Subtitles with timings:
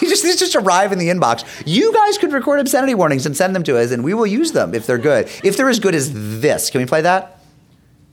[0.08, 1.44] just, these just arrive in the inbox.
[1.66, 4.52] You guys could record obscenity warnings and send them to us, and we will use
[4.52, 5.26] them if they're good.
[5.42, 7.33] If they're as good as this, can we play that?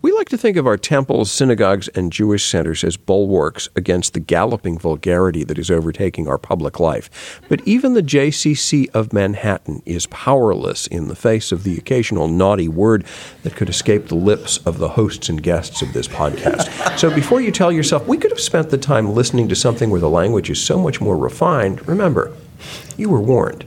[0.03, 4.19] We like to think of our temples, synagogues, and Jewish centers as bulwarks against the
[4.19, 7.39] galloping vulgarity that is overtaking our public life.
[7.47, 12.67] But even the JCC of Manhattan is powerless in the face of the occasional naughty
[12.67, 13.05] word
[13.43, 16.97] that could escape the lips of the hosts and guests of this podcast.
[16.97, 20.01] so before you tell yourself, we could have spent the time listening to something where
[20.01, 22.35] the language is so much more refined, remember,
[22.97, 23.65] you were warned.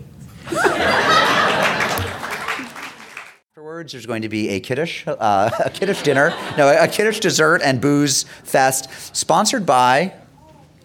[3.84, 7.61] Afterwards, there's going to be a kiddush, uh, a kiddush dinner, no, a kiddush dessert
[7.62, 10.15] and booze fest, sponsored by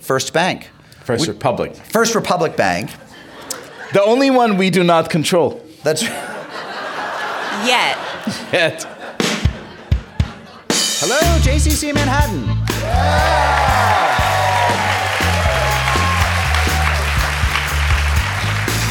[0.01, 0.69] First Bank,
[1.05, 1.77] First Republic.
[1.77, 2.91] First Republic Bank.
[3.93, 5.65] The only one we do not control.
[5.81, 6.01] That's
[7.63, 7.97] Yet.
[8.51, 8.83] Yet.
[10.99, 12.43] hello, JCC Manhattan.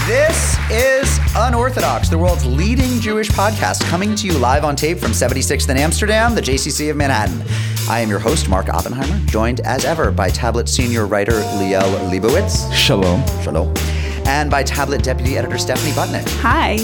[0.06, 5.12] This is Unorthodox, the world's leading Jewish podcast, coming to you live on tape from
[5.12, 7.42] 76th in Amsterdam, the JCC of Manhattan.
[7.89, 12.72] I am your host, Mark Oppenheimer, joined as ever by Tablet senior writer Liel Leibowitz.
[12.72, 13.25] Shalom.
[13.42, 13.72] Shalom.
[14.27, 16.28] And by Tablet deputy editor Stephanie Butnick.
[16.41, 16.78] Hi.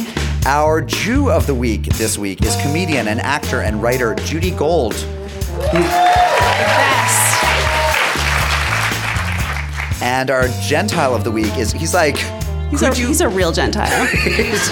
[0.46, 4.92] Our Jew of the week this week is comedian and actor and writer Judy Gold.
[5.72, 7.44] Best.
[10.02, 12.16] And our Gentile of the week is he's like
[12.74, 14.06] He's a, you- he's a real Gentile.
[14.16, 14.68] he's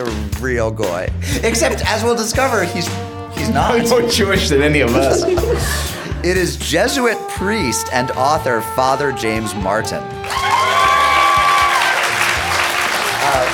[0.00, 0.04] a
[0.40, 1.08] real guy.
[1.44, 2.88] Except as we'll discover, he's
[3.36, 3.88] he's not.
[3.88, 5.22] More Jewish than any of us.
[6.24, 10.02] It is Jesuit priest and author Father James Martin.
[13.22, 13.46] Uh,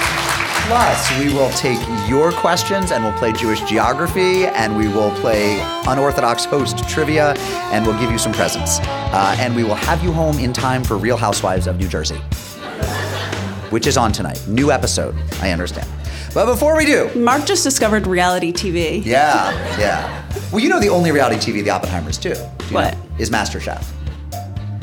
[0.68, 5.60] plus, we will take your questions and we'll play Jewish geography and we will play
[5.86, 7.34] unorthodox host trivia
[7.72, 8.78] and we'll give you some presents.
[8.80, 12.18] Uh, and we will have you home in time for Real Housewives of New Jersey,
[13.72, 14.40] which is on tonight.
[14.46, 15.88] New episode, I understand.
[16.34, 19.04] But before we do, Mark just discovered reality TV.
[19.04, 20.18] yeah, yeah.
[20.50, 22.34] Well, you know the only reality TV the Oppenheimers do.
[22.34, 22.94] do What?
[22.94, 23.84] know, is MasterChef.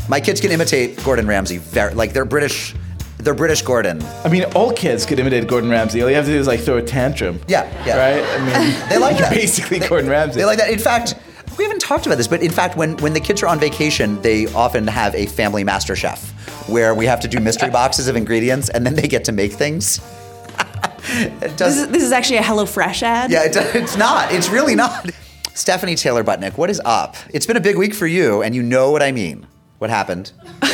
[0.10, 2.76] My kids can imitate Gordon Ramsay very like they're British.
[3.18, 4.02] They're British Gordon.
[4.24, 6.02] I mean, all kids could imitate Gordon Ramsay.
[6.02, 7.40] All you have to do is like throw a tantrum.
[7.48, 7.98] Yeah, yeah.
[7.98, 8.24] Right?
[8.24, 8.38] I
[8.70, 9.32] mean, They like that.
[9.32, 10.40] Basically, They- Gordon Ramsay.
[10.40, 10.70] They like that.
[10.72, 11.16] In fact,
[11.58, 14.22] we haven't talked about this, but in fact, when when the kids are on vacation,
[14.22, 16.34] they often have a family master chef
[16.70, 19.54] where we have to do mystery boxes of ingredients, and then they get to make
[19.54, 20.00] things.
[21.02, 23.32] This is, this is actually a HelloFresh ad.
[23.32, 24.32] Yeah, it, it's not.
[24.32, 25.10] It's really not.
[25.56, 27.16] Stephanie Taylor Butnick, what is up?
[27.34, 29.48] It's been a big week for you, and you know what I mean.
[29.80, 30.32] What happened?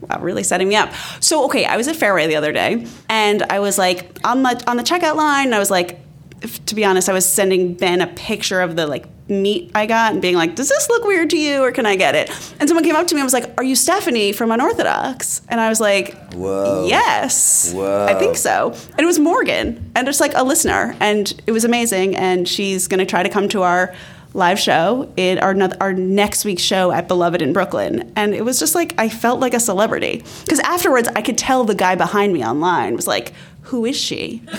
[0.00, 0.92] Wow, really setting me up.
[1.20, 4.62] So, okay, I was at Fairway the other day, and I was like on the
[4.66, 5.46] on the checkout line.
[5.46, 5.98] And I was like,
[6.40, 9.86] if- to be honest, I was sending Ben a picture of the like meat I
[9.86, 12.30] got and being like, "Does this look weird to you, or can I get it?"
[12.58, 15.60] And someone came up to me and was like, "Are you Stephanie from Unorthodox?" And
[15.60, 16.86] I was like, Whoa.
[16.88, 18.06] Yes, Whoa.
[18.08, 21.64] I think so." And it was Morgan, and just like a listener, and it was
[21.64, 22.16] amazing.
[22.16, 23.94] And she's going to try to come to our
[24.34, 28.58] live show in our our next week's show at Beloved in Brooklyn, and it was
[28.58, 32.32] just like I felt like a celebrity because afterwards I could tell the guy behind
[32.32, 34.42] me online was like, "Who is she?"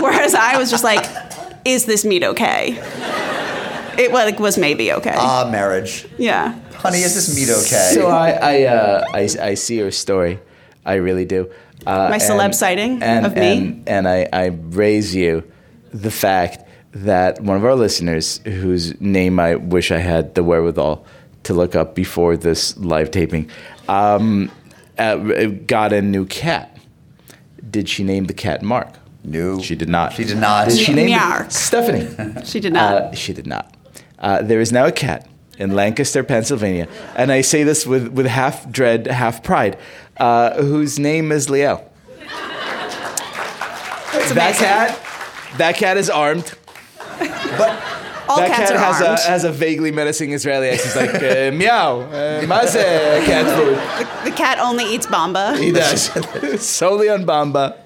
[0.00, 1.04] Whereas I was just like,
[1.64, 2.78] "Is this meat okay?"
[3.96, 5.14] It like was maybe okay.
[5.16, 6.06] Ah, marriage.
[6.18, 6.58] yeah.
[6.74, 7.92] Honey, is this meat okay?
[7.94, 10.38] So I I, uh, I I see your story.
[10.84, 11.48] I really do.
[11.86, 13.56] Uh, My celeb sighting of me?
[13.58, 15.42] And, and I, I raise you
[15.92, 21.04] the fact that one of our listeners, whose name I wish I had the wherewithal
[21.44, 23.50] to look up before this live taping,
[23.88, 24.50] um,
[24.98, 25.16] uh,
[25.66, 26.76] got a new cat.
[27.70, 28.88] Did she name the cat Mark?
[29.24, 29.60] No.
[29.60, 30.12] She did not.
[30.12, 30.68] She did not.
[30.68, 31.46] Did she name it Meow.
[31.48, 32.42] Stephanie?
[32.44, 32.92] She did not.
[32.92, 33.74] Uh, she did not.
[34.18, 35.26] Uh, there is now a cat
[35.58, 36.86] in Lancaster, Pennsylvania,
[37.16, 39.78] and I say this with, with half dread, half pride,
[40.18, 41.82] uh, whose name is Leo.
[42.18, 44.66] that amazing.
[44.66, 45.00] cat,
[45.58, 46.52] that cat is armed.
[47.18, 47.82] But
[48.28, 49.18] All that cats cat are has armed.
[49.18, 51.10] a has a vaguely menacing Israeli accent.
[51.10, 54.24] He's like uh, meow, uh, maze, cat food.
[54.30, 55.56] the cat only eats bamba.
[55.58, 56.10] He does
[56.66, 57.78] solely on Bamba.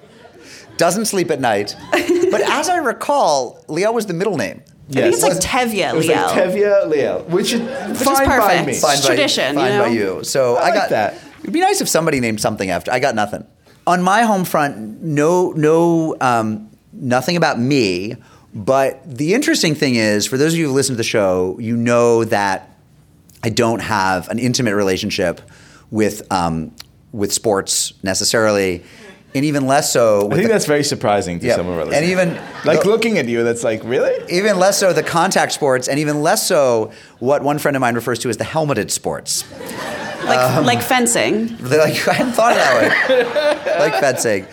[0.79, 1.75] Doesn't sleep at night.
[2.31, 4.61] But as I recall, Leo was the middle name.
[4.91, 6.15] I think it's like Was- Tevye It was Leo.
[6.27, 7.59] like Tevye Leo, which is
[8.03, 8.67] fine by perfect.
[8.67, 8.73] me.
[8.75, 9.01] Fine.
[9.01, 9.83] tradition, Fine you know?
[9.85, 10.23] by you.
[10.23, 11.15] So I, I like got that.
[11.41, 12.91] It'd be nice if somebody named something after.
[12.91, 13.47] I got nothing.
[13.87, 18.15] On my home front, no, no, um, nothing about me.
[18.53, 21.75] But the interesting thing is, for those of you who listen to the show, you
[21.75, 22.77] know that
[23.43, 25.41] I don't have an intimate relationship
[25.89, 26.75] with um,
[27.11, 28.83] with sports necessarily,
[29.35, 30.27] and even less so.
[30.31, 31.97] I think the- that's very surprising to Yeah, some of our listeners.
[32.01, 34.13] and even like the- looking at you, that's like really.
[34.29, 37.95] even less so the contact sports, and even less so what one friend of mine
[37.95, 39.43] refers to as the helmeted sports.
[40.25, 41.55] Like um, like fencing.
[41.59, 43.79] They're like, I hadn't thought of that way.
[43.79, 44.45] like fencing.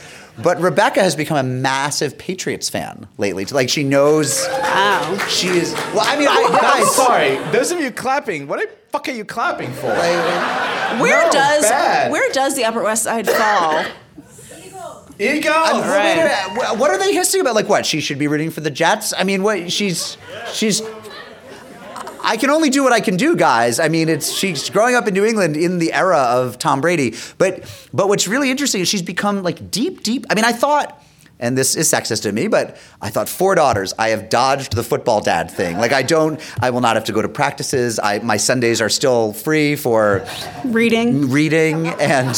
[0.42, 3.46] But Rebecca has become a massive Patriots fan lately.
[3.46, 5.16] Like she knows Wow.
[5.28, 5.72] she is.
[5.94, 7.36] Well, I mean, I, I'm guys, sorry.
[7.52, 9.86] Those of you clapping, what the fuck are you clapping for?
[9.88, 12.12] Like, Where No, does bad.
[12.12, 13.82] where does the Upper West Side fall?
[15.18, 15.54] Eagles.
[15.54, 16.50] I'm- wait, Right.
[16.50, 17.54] wait, wait, What are they hissing about?
[17.54, 17.86] Like what?
[17.86, 19.12] She should be rooting for the Jets?
[19.16, 19.70] I mean, what?
[19.72, 20.16] She's
[20.52, 20.82] she's.
[22.22, 23.78] I can only do what I can do, guys.
[23.78, 27.14] I mean, it's she's growing up in New England in the era of Tom Brady.
[27.38, 27.64] But
[27.94, 30.26] but what's really interesting is she's become like deep, deep.
[30.30, 31.02] I mean, I thought.
[31.38, 33.92] And this is sexist to me, but I thought four daughters.
[33.98, 35.76] I have dodged the football dad thing.
[35.76, 36.40] Like I don't.
[36.62, 38.00] I will not have to go to practices.
[38.02, 40.24] I my Sundays are still free for
[40.64, 41.30] Reading.
[41.30, 42.34] reading and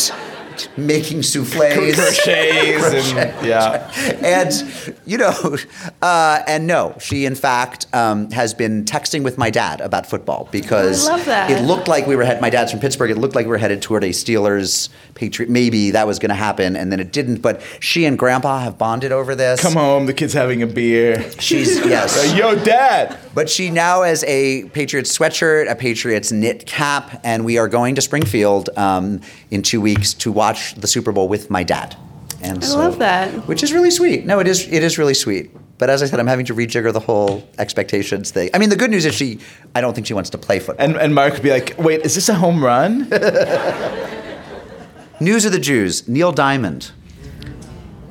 [0.76, 1.58] making souffles.
[1.94, 3.90] Crochets and yeah.
[4.22, 5.56] and you know,
[6.02, 10.48] uh, and no, she in fact um, has been texting with my dad about football
[10.50, 11.50] because I love that.
[11.50, 12.40] it looked like we were headed.
[12.40, 13.10] My dad's from Pittsburgh.
[13.10, 15.50] It looked like we were headed toward a Steelers Patriot.
[15.50, 17.42] Maybe that was going to happen, and then it didn't.
[17.42, 19.60] But she and Grandpa have bonded over this.
[19.60, 21.30] Come home, the kid's having a beer.
[21.40, 22.34] She's yes.
[22.34, 23.18] Yo, dad.
[23.34, 27.94] But she now has a Patriots sweatshirt, a Patriots knit cap, and we are going
[27.96, 29.20] to Springfield um,
[29.50, 31.96] in two weeks to watch the Super Bowl with my dad.
[32.42, 33.30] And I love that.
[33.48, 34.24] which is really sweet.
[34.24, 35.50] No, it is it is really sweet.
[35.78, 38.50] But as I said, I'm having to rejigger the whole expectations thing.
[38.54, 39.40] I mean, the good news is she.
[39.74, 40.84] I don't think she wants to play football.
[40.84, 43.08] And and Mark would be like, wait, is this a home run?
[45.20, 46.08] News of the Jews.
[46.08, 46.92] Neil Diamond,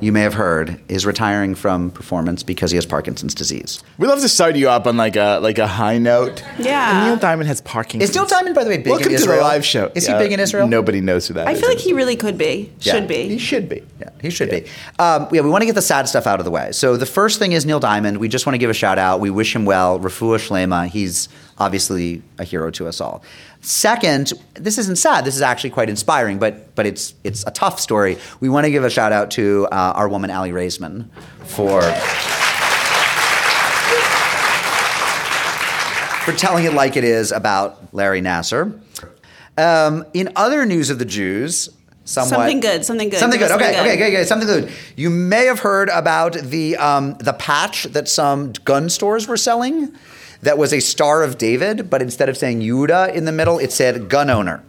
[0.00, 3.82] you may have heard, is retiring from performance because he has Parkinson's disease.
[3.98, 6.42] we love to start you up on like a like a high note.
[6.58, 6.98] Yeah.
[7.00, 8.00] And Neil Diamond has parking.
[8.00, 9.90] Is Neil Diamond, by the way, big Welcome in to the live show.
[9.94, 10.68] Is he Uh, big in Israel?
[10.68, 11.60] Nobody knows who that I is.
[11.60, 12.70] feel like he really could be.
[12.80, 12.92] Yeah.
[12.94, 13.28] Should be.
[13.28, 13.82] He should be.
[14.00, 14.66] Yeah, he should be.
[14.98, 16.70] Um, yeah, we want to get the sad stuff out of the way.
[16.72, 18.18] So the first thing is Neil Diamond.
[18.18, 19.20] We just want to give a shout out.
[19.20, 19.98] We wish him well.
[19.98, 20.86] Rafua Shlema.
[20.86, 21.28] He's
[21.58, 23.22] obviously a hero to us all.
[23.60, 25.24] Second, this isn't sad.
[25.24, 28.18] This is actually quite inspiring, but but it's it's a tough story.
[28.40, 31.08] We want to give a shout out to uh, our woman Aly Raisman
[31.44, 31.82] for.
[36.24, 38.78] For telling it like it is about Larry Nassar.
[39.56, 41.70] Um, in other news of the Jews,
[42.04, 43.18] somewhat, Something good, something good.
[43.18, 43.50] Something good.
[43.50, 44.06] Okay, something okay, good.
[44.06, 44.24] okay, okay.
[44.24, 44.72] Something good.
[44.94, 49.94] You may have heard about the um, the patch that some gun stores were selling.
[50.42, 53.72] That was a Star of David, but instead of saying Yehuda in the middle, it
[53.72, 54.62] said gun owner.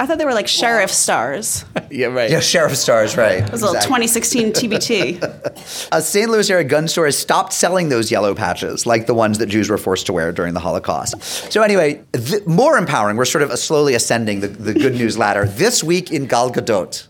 [0.00, 1.64] I thought they were like sheriff stars.
[1.90, 2.28] Yeah, right.
[2.28, 3.44] Yeah, sheriff stars, right?
[3.44, 5.88] It was a little 2016 TBT.
[5.92, 6.28] A St.
[6.28, 9.70] Louis area gun store has stopped selling those yellow patches, like the ones that Jews
[9.70, 11.22] were forced to wear during the Holocaust.
[11.52, 13.16] So, anyway, th- more empowering.
[13.16, 15.44] We're sort of slowly ascending the, the good news ladder.
[15.44, 17.06] This week in Gal Gadot,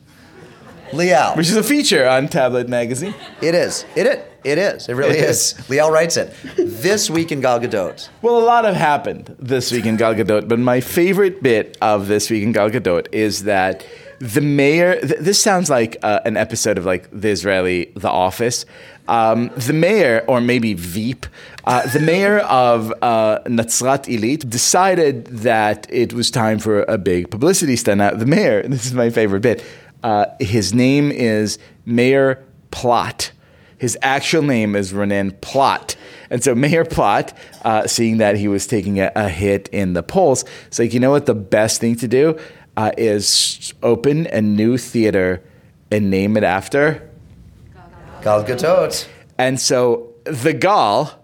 [0.92, 1.36] Liel.
[1.36, 3.14] Which is a feature on Tablet Magazine.
[3.40, 3.84] It is.
[3.96, 4.18] It is.
[4.44, 4.88] It is.
[4.88, 5.54] It really It is.
[5.68, 6.34] Liel writes it.
[6.56, 8.08] This week in Gal Gadot.
[8.20, 12.08] Well, a lot have happened this week in Gal Gadot, but my favorite bit of
[12.08, 13.86] this week in Gal Gadot is that
[14.18, 15.00] the mayor.
[15.00, 18.66] Th- this sounds like uh, an episode of like the Israeli The Office.
[19.06, 21.26] Um, the mayor, or maybe Veep,
[21.64, 27.30] uh, the mayor of uh, Natzrat Illit decided that it was time for a big
[27.30, 27.98] publicity stunt.
[27.98, 29.62] Now, the mayor, this is my favorite bit,
[30.04, 33.32] uh, his name is Mayor Plot.
[33.78, 35.96] His actual name is Renan Plot.
[36.30, 40.02] And so Mayor Plot, uh, seeing that he was taking a, a hit in the
[40.02, 42.38] polls, is like, you know what the best thing to do
[42.76, 45.42] uh, is open a new theater
[45.90, 47.10] and name it after?
[48.22, 49.08] Gal Gadot.
[49.38, 51.18] And so the Gal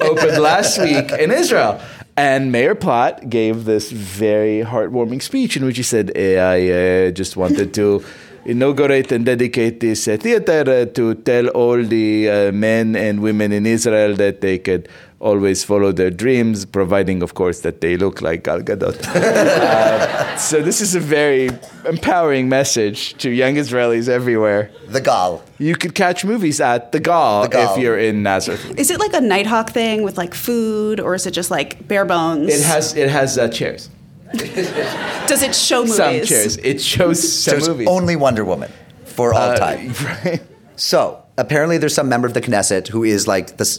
[0.00, 1.80] opened last week in Israel.
[2.18, 7.10] And Mayor Plot gave this very heartwarming speech in which he said, "Eh, I uh,
[7.12, 8.02] just wanted to
[8.48, 13.52] inaugurate and dedicate this uh, theater uh, to tell all the uh, men and women
[13.52, 14.88] in Israel that they could
[15.20, 18.98] always follow their dreams, providing, of course, that they look like Gal Gadot.
[19.68, 21.50] Uh, so this is a very
[21.84, 24.70] empowering message to young Israelis everywhere.
[24.86, 25.42] The Gal.
[25.58, 27.74] You could catch movies at the Gal, The Gal.
[27.74, 28.78] if you're in Nazareth.
[28.78, 32.04] Is it like a Nitehawk thing with like food, or is it just like bare
[32.04, 32.48] bones?
[32.54, 33.90] It has it has uh, chairs,
[34.32, 35.96] Does it show movies?
[35.96, 36.56] some chairs.
[36.58, 37.88] It shows some Shows movies.
[37.88, 38.70] only Wonder Woman
[39.04, 39.92] for all Uh, time.
[40.24, 40.40] right.
[40.76, 43.78] So apparently, there's some member of the Knesset who is like the,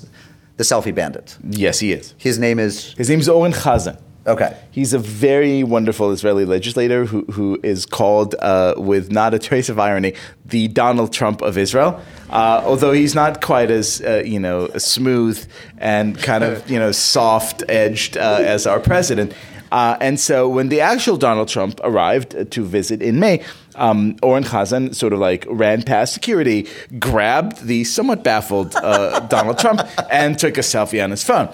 [0.57, 1.37] the selfie bandit.
[1.49, 2.13] Yes, he is.
[2.17, 3.97] His name is His name's Oren Chazan.
[4.27, 4.55] okay.
[4.71, 9.69] He's a very wonderful Israeli legislator who, who is called, uh, with not a trace
[9.69, 10.13] of irony,
[10.45, 11.99] the Donald Trump of Israel.
[12.29, 15.43] Uh, although he's not quite as uh, you know smooth
[15.77, 19.33] and kind of you know soft edged uh, as our president.
[19.71, 23.43] Uh, and so when the actual Donald Trump arrived uh, to visit in May,
[23.75, 26.67] um, Oren Chazan sort of like ran past security,
[26.99, 31.49] grabbed the somewhat baffled uh, Donald Trump, and took a selfie on his phone.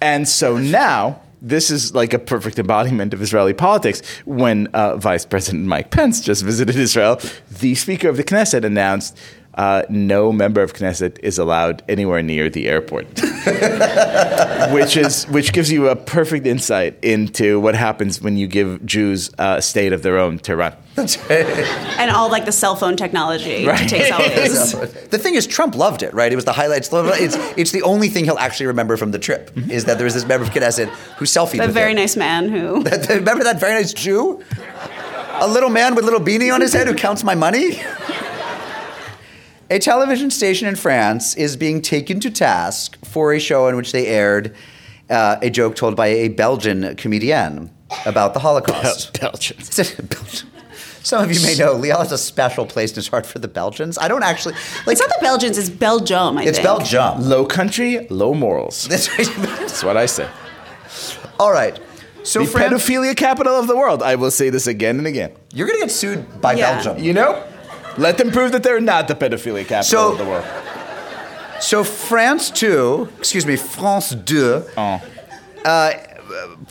[0.00, 4.02] And so now this is like a perfect embodiment of Israeli politics.
[4.24, 7.20] When uh, Vice President Mike Pence just visited Israel,
[7.60, 9.18] the Speaker of the Knesset announced
[9.56, 13.06] uh, no member of Knesset is allowed anywhere near the airport,
[14.72, 19.30] which is which gives you a perfect insight into what happens when you give Jews
[19.38, 20.74] a state of their own to run.
[20.96, 25.10] and all like the cell phone technology to take selfies.
[25.10, 26.32] The thing is, Trump loved it, right?
[26.32, 26.88] It was the highlights.
[26.92, 30.14] It's, it's the only thing he'll actually remember from the trip is that there was
[30.14, 31.96] this member of Knesset who selfied a very him.
[31.96, 32.82] nice man who.
[33.08, 34.42] Remember that very nice Jew?
[35.38, 37.80] A little man with a little beanie on his head who counts my money?
[39.68, 43.92] A television station in France is being taken to task for a show in which
[43.92, 44.54] they aired
[45.10, 47.70] uh, a joke told by a Belgian comedian
[48.04, 49.20] about the Holocaust.
[49.20, 49.70] Belgians.
[50.02, 50.48] Belgian.
[51.02, 53.46] Some of you may know Liel has a special place in his heart for the
[53.48, 53.96] Belgians.
[53.98, 54.54] I don't actually
[54.86, 54.92] like.
[54.94, 56.64] It's not the Belgians, it's Belgium, I It's think.
[56.66, 57.22] Belgium.
[57.22, 58.84] Low country, low morals.
[58.88, 59.28] That's right.
[59.36, 60.28] That's what I say.
[61.38, 61.78] All right.
[62.24, 64.02] So, The Fran, pedophilia capital of the world.
[64.02, 65.30] I will say this again and again.
[65.54, 66.82] you're going to get sued by Yeah.
[66.82, 67.04] Belgium.
[67.04, 67.44] You know,
[67.98, 70.44] let them prove that they're not the pedophilia capital So- of the world.
[71.60, 75.00] So France 2, excuse me, France 2, Oh.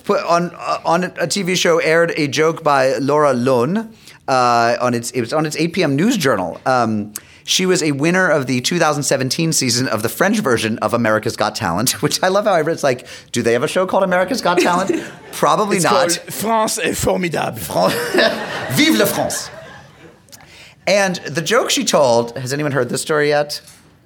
[0.03, 3.91] put on uh, on a TV show aired a joke by Laura Laune
[4.27, 5.96] uh, on its it was on its 8 p.m.
[5.96, 6.60] news journal.
[6.65, 7.13] Um,
[7.48, 11.55] she was a winner of the 2017 season of the French version of America's Got
[11.55, 12.74] Talent, which I love how I read.
[12.74, 14.91] It's like, do they have a show called America's Got Talent?
[15.32, 16.12] Probably It's not.
[16.12, 17.58] France est formidable.
[17.60, 17.94] France
[18.77, 19.50] Vive la France.
[20.87, 23.61] And the joke she told, has anyone heard this story yet?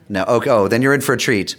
[0.07, 0.24] No.
[0.24, 0.50] Okay.
[0.50, 1.55] Oh, then you're in for a treat.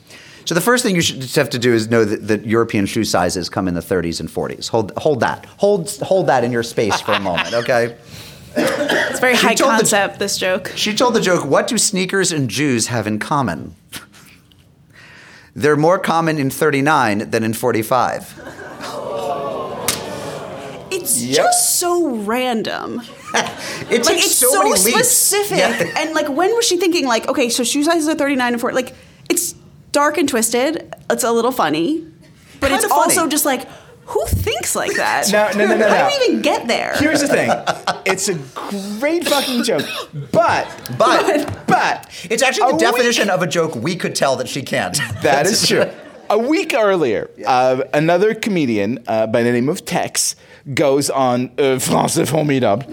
[0.47, 3.05] So the first thing you should have to do is know that, that European shoe
[3.05, 4.69] sizes come in the 30s and 40s.
[4.71, 5.45] Hold, hold that.
[5.59, 7.97] Hold, hold that in your space for a moment, okay?
[8.57, 10.73] It's very high told the- concept, this joke.
[10.75, 13.77] She told the joke, what do sneakers and Jews have in common?
[15.55, 18.41] They're more common in 39 than in 45.
[20.91, 21.37] It's Yep.
[21.37, 23.03] just so random.
[23.91, 25.09] It Like it's so, so, many leaps.
[25.09, 25.59] specific.
[25.59, 25.93] Yeah.
[26.03, 28.75] And like when was she thinking like, okay, so shoe sizes are 39 and 40.
[28.75, 28.95] Like
[29.29, 29.55] it's
[29.93, 30.95] dark and twisted.
[31.11, 32.07] It's a little funny.
[32.61, 33.03] But Kinda it's funny.
[33.17, 33.67] also just like
[34.07, 35.31] who thinks like that?
[35.33, 36.11] No, no, no, no, How no.
[36.11, 36.95] do you even get there?
[36.97, 37.51] Here's the thing.
[38.07, 38.35] It's a
[38.99, 39.87] great fucking joke.
[40.33, 40.67] But,
[40.99, 44.63] But but, it's actually the definition week- of a joke we could tell that she
[44.63, 44.97] can't.
[45.23, 45.89] That is true.
[46.29, 50.35] A week earlier, uh, another comedian uh, by the name of Tex
[50.75, 52.85] goes on uh, France est formidable,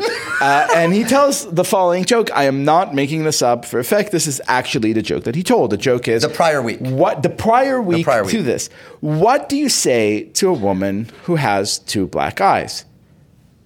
[0.42, 2.30] uh, and he tells the following joke.
[2.34, 4.12] I am not making this up for effect.
[4.12, 5.72] This is actually the joke that he told.
[5.72, 6.80] The joke is The prior week.
[6.80, 8.70] What the prior week prior to this?
[9.00, 12.86] What do you say to a woman who has two black eyes?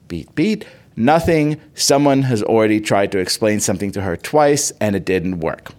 [0.07, 0.65] Beat, beat.
[0.95, 1.59] Nothing.
[1.73, 5.71] Someone has already tried to explain something to her twice, and it didn't work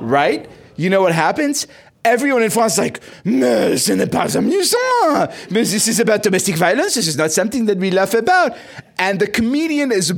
[0.00, 0.48] right?
[0.76, 1.66] You know what happens?
[2.04, 5.28] Everyone in France is like, mais ce n'est pas amusant.
[5.50, 6.94] Mais this is about domestic violence.
[6.94, 8.56] This is not something that we laugh about.
[8.98, 10.12] And the comedian is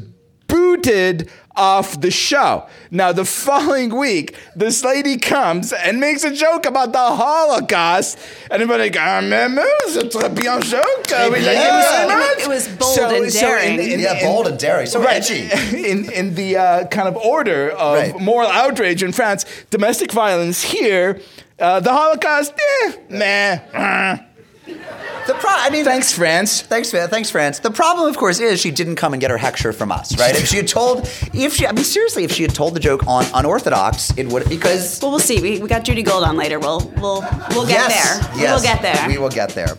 [0.46, 2.66] booted off the show.
[2.90, 8.18] Now, the following week, this lady comes and makes a joke about the Holocaust.
[8.50, 11.06] And everybody's like, ah, mais, mais, c'est très bien joke.
[11.32, 12.44] We like it so Yeah.
[12.44, 14.00] It was bold and daring.
[14.00, 14.86] yeah, bold and daring.
[14.86, 15.16] So Right.
[15.16, 15.48] edgy.
[15.76, 18.20] In, in the uh, kind of order of Right.
[18.20, 21.20] moral outrage in France, domestic violence here,
[21.60, 24.18] uh, the Holocaust, eh, meh.
[25.26, 26.62] The pro- I mean, Thanks, France.
[26.62, 27.58] Thanks, thanks, France.
[27.58, 30.34] The problem, of course, is she didn't come and get her hechsher from us, right?
[30.34, 31.00] If she had told,
[31.34, 34.48] if she, I mean, seriously, if she had told the joke on unorthodox, it would
[34.48, 35.40] because well, we'll see.
[35.40, 36.58] We, we got Judy Gold on later.
[36.58, 38.38] We'll we'll we'll get yes, there.
[38.40, 39.08] yes, We'll get there.
[39.08, 39.76] We will get there.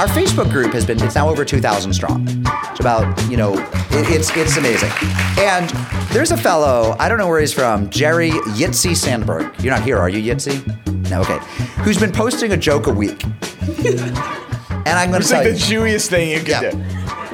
[0.00, 2.24] Our Facebook group has been, it's now over 2,000 strong.
[2.26, 4.88] It's about, you know, it, it's, it's amazing.
[5.38, 5.68] And
[6.08, 9.52] there's a fellow, I don't know where he's from, Jerry Yitzi Sandberg.
[9.62, 10.56] You're not here, are you, Yitzi?
[11.10, 11.38] No, okay.
[11.82, 13.22] Who's been posting a joke a week.
[13.24, 15.52] and I'm going to It's tell like you.
[15.52, 16.70] the Jewiest thing you could Yeah.
[16.70, 16.78] do,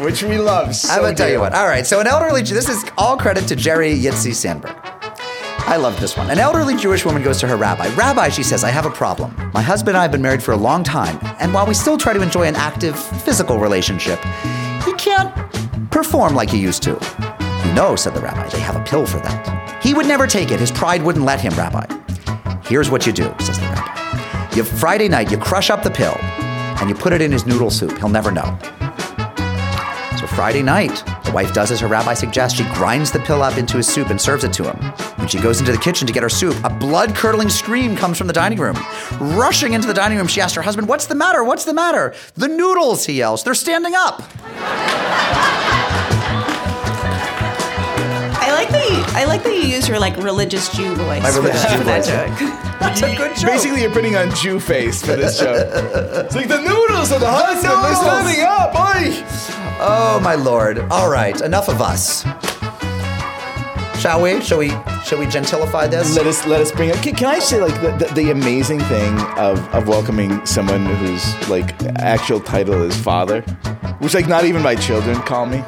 [0.05, 0.75] which we love.
[0.75, 1.55] So I'm gonna tell you what.
[1.55, 2.43] All right, so an elderly.
[2.43, 4.75] This is all credit to Jerry Yitzi Sandberg.
[5.69, 6.31] I love this one.
[6.31, 7.89] An elderly Jewish woman goes to her rabbi.
[7.97, 9.35] Rabbi, she says, I have a problem.
[9.53, 11.99] My husband and I have been married for a long time, and while we still
[11.99, 14.21] try to enjoy an active physical relationship,
[14.85, 15.35] he can't
[15.91, 16.93] perform like he used to.
[17.75, 19.83] Know, said the rabbi, they have a pill for that.
[19.83, 20.61] He would never take it.
[20.61, 21.85] His pride wouldn't let him, Rabbi.
[22.63, 24.55] Here's what you do, says the rabbi.
[24.55, 26.17] You Friday night, you crush up the pill,
[26.79, 27.99] and you put it in his noodle soup.
[27.99, 28.57] He'll never know.
[30.37, 32.59] So Friday night, the wife does as her rabbi suggests.
[32.59, 34.77] She grinds the pill up into his soup and serves it to him.
[35.17, 38.19] When she goes into the kitchen to get her soup, a blood curdling scream comes
[38.19, 38.77] from the dining room.
[39.19, 41.43] Rushing into the dining room, she asks her husband, What's the matter?
[41.43, 42.15] What's the matter?
[42.35, 43.45] The noodles, he yells.
[43.45, 44.23] They're standing up.
[48.39, 51.23] I like that you, I like that you use your like religious Jew voice.
[51.23, 52.09] My religious for, Jew that voice.
[52.09, 52.39] joke.
[52.81, 53.47] That's a good joke.
[53.51, 55.55] Basically, you're putting on Jew face for this show.
[55.55, 57.71] It's like the noodles of the Hudson.
[57.71, 58.75] They're standing up.
[58.77, 59.66] Oi!
[59.89, 60.81] Oh my lord!
[60.91, 62.23] All right, enough of us.
[64.01, 64.41] Shall we?
[64.41, 64.71] Shall we?
[65.05, 66.17] Shall we gentilify this?
[66.17, 66.97] Let us let us bring up.
[66.97, 71.49] Can, can I say like the, the, the amazing thing of, of welcoming someone whose
[71.49, 73.43] like actual title is father,
[74.01, 75.59] which like not even my children call me.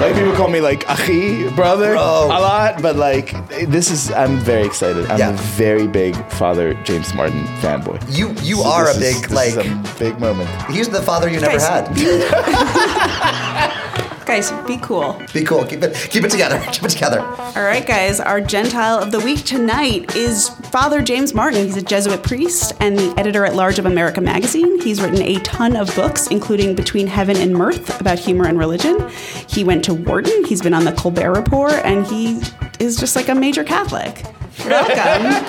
[0.00, 2.26] Like people call me like achi, brother, Bro.
[2.26, 3.32] a lot, but like
[3.66, 5.06] this is I'm very excited.
[5.10, 5.30] I'm Yeah.
[5.30, 7.98] a very big Father James Martin fanboy.
[8.14, 9.66] You you So are this a is- big this like.
[9.66, 10.50] is a big moment.
[10.70, 11.88] he's the father you never Guys, had.
[14.26, 15.22] Guys, be cool.
[15.32, 15.64] Be cool.
[15.64, 16.58] Keep it keep it together.
[16.72, 17.20] Keep it together.
[17.20, 18.18] All right, guys.
[18.18, 21.64] Our Gentile of the week tonight is Father James Martin.
[21.64, 24.80] He's a Jesuit priest and the editor at large of America Magazine.
[24.80, 29.08] He's written a ton of books, including Between Heaven and Mirth about humor and religion.
[29.48, 30.44] He went to Wharton.
[30.44, 32.42] He's been on the Colbert Report, and he
[32.80, 34.24] is just like a major Catholic.
[34.66, 35.46] Welcome.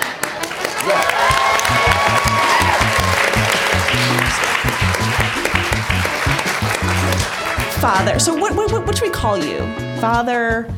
[7.80, 8.18] Father.
[8.18, 9.60] So what, what, what, should we call you?
[10.00, 10.68] Father,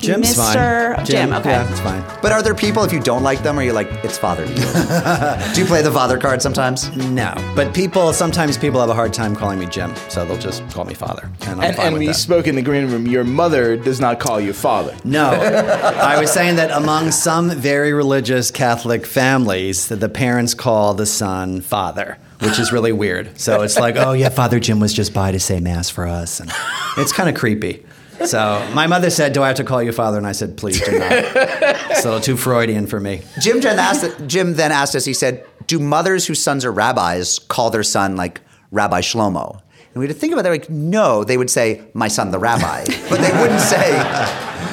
[0.00, 0.96] Jim's Mr.
[0.96, 1.04] fine.
[1.06, 1.32] Jim.
[1.32, 1.50] Okay.
[1.50, 2.02] Yeah, it's fine.
[2.22, 4.46] But are there people if you don't like them, are you like it's father?
[4.46, 4.56] to you?
[5.54, 6.94] Do you play the father card sometimes?
[6.96, 10.68] No, but people sometimes people have a hard time calling me Jim, so they'll just
[10.70, 12.14] call me father, and I'm And, fine and with we that.
[12.14, 13.06] spoke in the green room.
[13.06, 14.96] Your mother does not call you father.
[15.04, 20.94] No, I was saying that among some very religious Catholic families, that the parents call
[20.94, 23.38] the son father, which is really weird.
[23.40, 26.40] So it's like, oh yeah, Father Jim was just by to say mass for us,
[26.40, 26.50] and
[26.96, 27.84] it's kind of creepy.
[28.26, 30.80] So my mother said, "Do I have to call you father?" And I said, "Please
[30.80, 31.10] do not."
[31.90, 33.22] It's a little too Freudian for me.
[33.40, 37.38] Jim then asked Jim then asked us, he said, Do mothers whose sons are rabbis
[37.38, 39.60] call their son like Rabbi Shlomo?
[39.92, 42.38] And we had to think about that, like, no, they would say, My son the
[42.38, 42.84] rabbi.
[43.10, 43.92] But they wouldn't say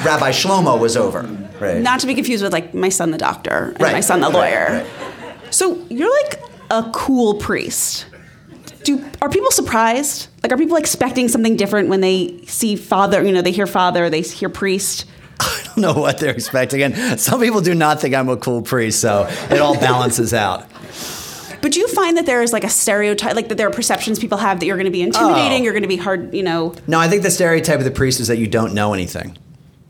[0.04, 1.22] Rabbi Shlomo was over.
[1.60, 1.82] Right.
[1.82, 4.28] Not to be confused with like my son the doctor and Right, my son the
[4.28, 4.84] right, lawyer.
[4.84, 5.54] right.
[5.54, 6.40] So you're like
[6.70, 8.06] a cool priest.
[8.84, 10.28] Do are people surprised?
[10.42, 14.08] Like are people expecting something different when they see father, you know, they hear father,
[14.10, 15.04] they hear priest?
[15.40, 18.62] I don't know what they're expecting, and some people do not think I'm a cool
[18.62, 20.66] priest, so it all balances out.
[21.60, 24.18] But do you find that there is like a stereotype, like that there are perceptions
[24.18, 25.64] people have that you're going to be intimidating, Oh.
[25.64, 26.74] you're going to be hard, you know?
[26.86, 29.36] No, I think the stereotype of the priest is that you don't know anything.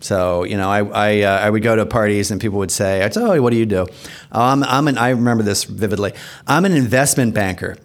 [0.01, 3.03] So you know, I I, uh, I would go to parties and people would say,
[3.05, 3.87] "I "Oh, what do you do?"
[4.31, 6.13] I'm I'm an I remember this vividly.
[6.47, 7.77] I'm an investment banker.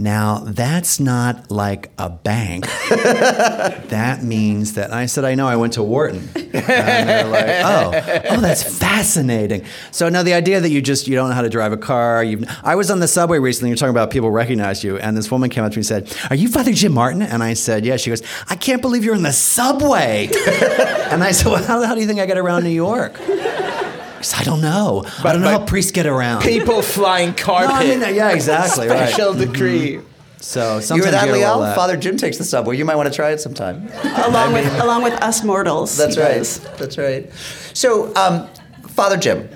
[0.00, 2.66] Now that's not like a bank.
[2.88, 5.48] that means that I said, "I know.
[5.48, 7.90] I went to Wharton." And they're like, "Oh,
[8.30, 11.48] oh, that's fascinating." So now the idea that you just you don't know how to
[11.50, 12.22] drive a car.
[12.22, 13.70] You, I was on the subway recently.
[13.70, 16.16] You're talking about people recognize you, and this woman came up to me and said,
[16.30, 19.16] "Are you Father Jim Martin?" And I said, "Yeah." She goes, "I can't believe you're
[19.16, 20.26] in the subway."
[21.10, 23.18] and I said, "Well, how, how do you think I get around New York?"
[24.18, 25.04] She said, I don't know.
[25.24, 26.42] I don't know how priests get around.
[26.42, 27.70] People flying No, carpet.
[27.76, 28.88] I mean, yeah, exactly.
[28.88, 29.08] Right.
[29.08, 30.00] Special decree.
[30.40, 31.60] So You sometimes were that, you get a little Liel?
[31.62, 31.74] that.
[31.76, 32.76] Father Jim takes the subway.
[32.76, 33.88] You might want to try it sometime.
[34.04, 35.96] Along with along with us mortals.
[35.96, 36.34] That's right.
[36.38, 36.60] does.
[36.78, 37.30] That's right.
[37.74, 38.48] So, um,
[38.88, 39.48] Father Jim,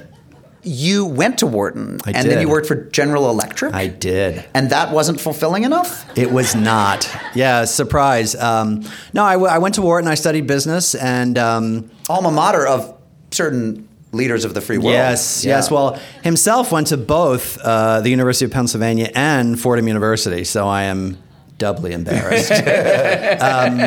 [0.64, 3.74] you went to Wharton I and then you worked for General Electric.
[3.74, 4.44] I did.
[4.54, 6.06] And that wasn't fulfilling enough?
[6.18, 7.08] It was not.
[7.34, 8.34] Yeah, surprise.
[8.36, 10.08] Um, no, I, w- I went to Wharton.
[10.08, 12.96] I studied business, and um, Alma mater of
[13.32, 14.92] certain leaders of the free world.
[14.92, 15.56] yes, Yeah.
[15.56, 15.70] yes.
[15.70, 20.82] Well, himself went to both uh, the University of Pennsylvania and Fordham University, so I
[20.84, 21.16] am
[21.58, 22.50] doubly embarrassed.
[23.40, 23.78] um,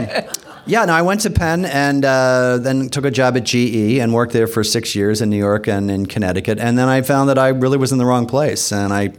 [0.67, 4.13] yeah, no, I went to Penn and uh, then took a job at GE and
[4.13, 7.29] worked there for six years in New York and in Connecticut, and then I found
[7.29, 9.09] that I really was in the wrong place, and I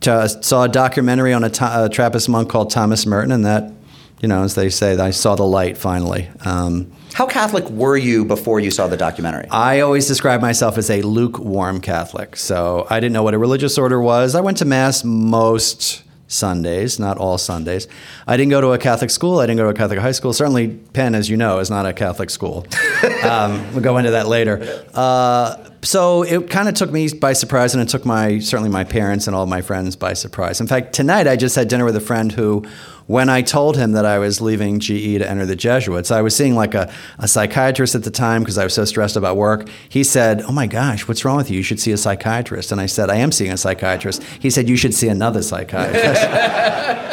[0.00, 3.72] t- saw a documentary on a, Trappist monk called Thomas Merton, and that,
[4.20, 6.28] you know, as they say, I saw the light finally.
[6.44, 9.46] Um, How Catholic were you before you saw the documentary?
[9.48, 12.34] I always describe myself as a lukewarm Catholic.
[12.34, 14.34] So I didn't know what a religious order was.
[14.34, 17.86] I went to Mass most Sundays, not all Sundays.
[18.26, 19.38] I didn't go to a Catholic school.
[19.38, 20.32] I didn't go to a Catholic high school.
[20.32, 22.66] Certainly, Penn, as you know, is not a Catholic school.
[23.22, 24.84] um, we'll go into that later.
[24.92, 28.84] Uh, so it kind of took me by surprise, and it took my certainly my
[28.84, 30.60] parents and all my friends by surprise.
[30.60, 32.64] In fact, tonight I just had dinner with a friend who,
[33.06, 36.34] when I told him that I was leaving GE to enter the Jesuits, I was
[36.34, 39.68] seeing like a, a psychiatrist at the time because I was so stressed about work.
[39.88, 41.58] He said, "Oh my gosh, what's wrong with you?
[41.58, 44.68] You should see a psychiatrist." And I said, "I am seeing a psychiatrist." He said,
[44.68, 46.22] "You should see another psychiatrist."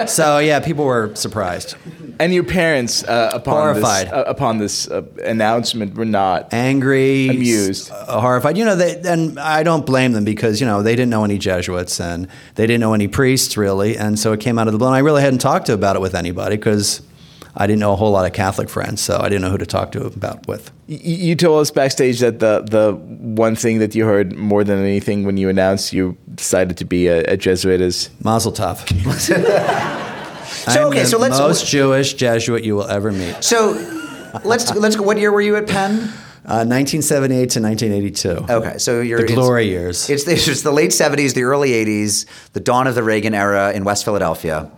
[0.15, 1.75] so yeah, people were surprised.
[2.19, 4.05] And your parents, uh, upon Horrified.
[4.05, 6.53] this, uh, upon this uh, announcement, were not.
[6.53, 7.89] angry, Amused.
[7.89, 8.57] uh, horrified.
[8.59, 11.39] You know, they, and I don't blame them because you know they didn't know any
[11.39, 14.77] Jesuits and they didn't know any priests really, and so it came out of the
[14.77, 14.87] blue.
[14.87, 17.01] And I really hadn't talked to about it with anybody because
[17.55, 19.65] I didn't know a whole lot of Catholic friends, so I didn't know who to
[19.65, 20.71] talk to about with.
[20.87, 22.93] You told us backstage that the the
[23.45, 27.07] one thing that you heard more than anything when you announced you decided to be
[27.07, 28.77] a, a Jesuit is Mazel tov.
[30.51, 33.43] So, okay, the so let's- most Jewish Jesuit you will ever meet.
[33.43, 33.71] So
[34.43, 35.01] let's let's go.
[35.03, 36.11] What year were you at Penn?
[36.43, 38.29] Uh, 1978 to 1982.
[38.51, 40.09] Okay, so you're The it's- glory years.
[40.09, 43.71] It's the, it's the late '70s, the early '80s, the dawn of the Reagan era
[43.73, 44.71] in West Philadelphia,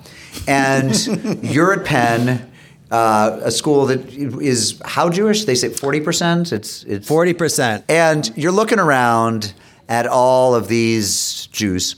[0.45, 0.93] and
[1.41, 2.51] you're at Penn,
[2.91, 5.45] uh, a school that is how Jewish?
[5.45, 6.51] They say forty percent.
[6.51, 7.83] It's it's 40%.
[7.87, 9.53] and you're looking around
[9.87, 11.95] at all of these Jews.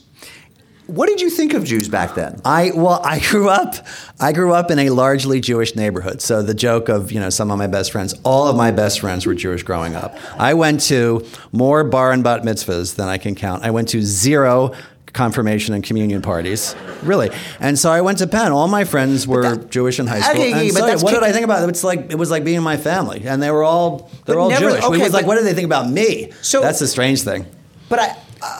[0.87, 2.39] What did you think of Jews back then?
[2.45, 3.73] I well, I grew up.
[4.19, 6.21] I grew up in a largely Jewish neighborhood.
[6.21, 9.01] So the joke of you know some of my best friends, all of my best
[9.01, 10.15] friends were Jewish growing up.
[10.39, 13.63] I went to more bar and bat mitzvahs than I can count.
[13.63, 14.73] I went to zero
[15.11, 17.29] confirmation and communion parties, really.
[17.61, 18.51] And so I went to Penn.
[18.51, 20.41] All my friends were Jewish in high school.
[20.41, 21.69] Okay, and but so, what did I think about it?
[21.69, 24.37] It's like it was like being in my family, and they were all they But
[24.37, 24.83] all never- Jewish.
[24.83, 26.31] okay, we was like, what do they think about me?
[26.41, 27.45] So- that's the strange thing.
[27.87, 28.17] But I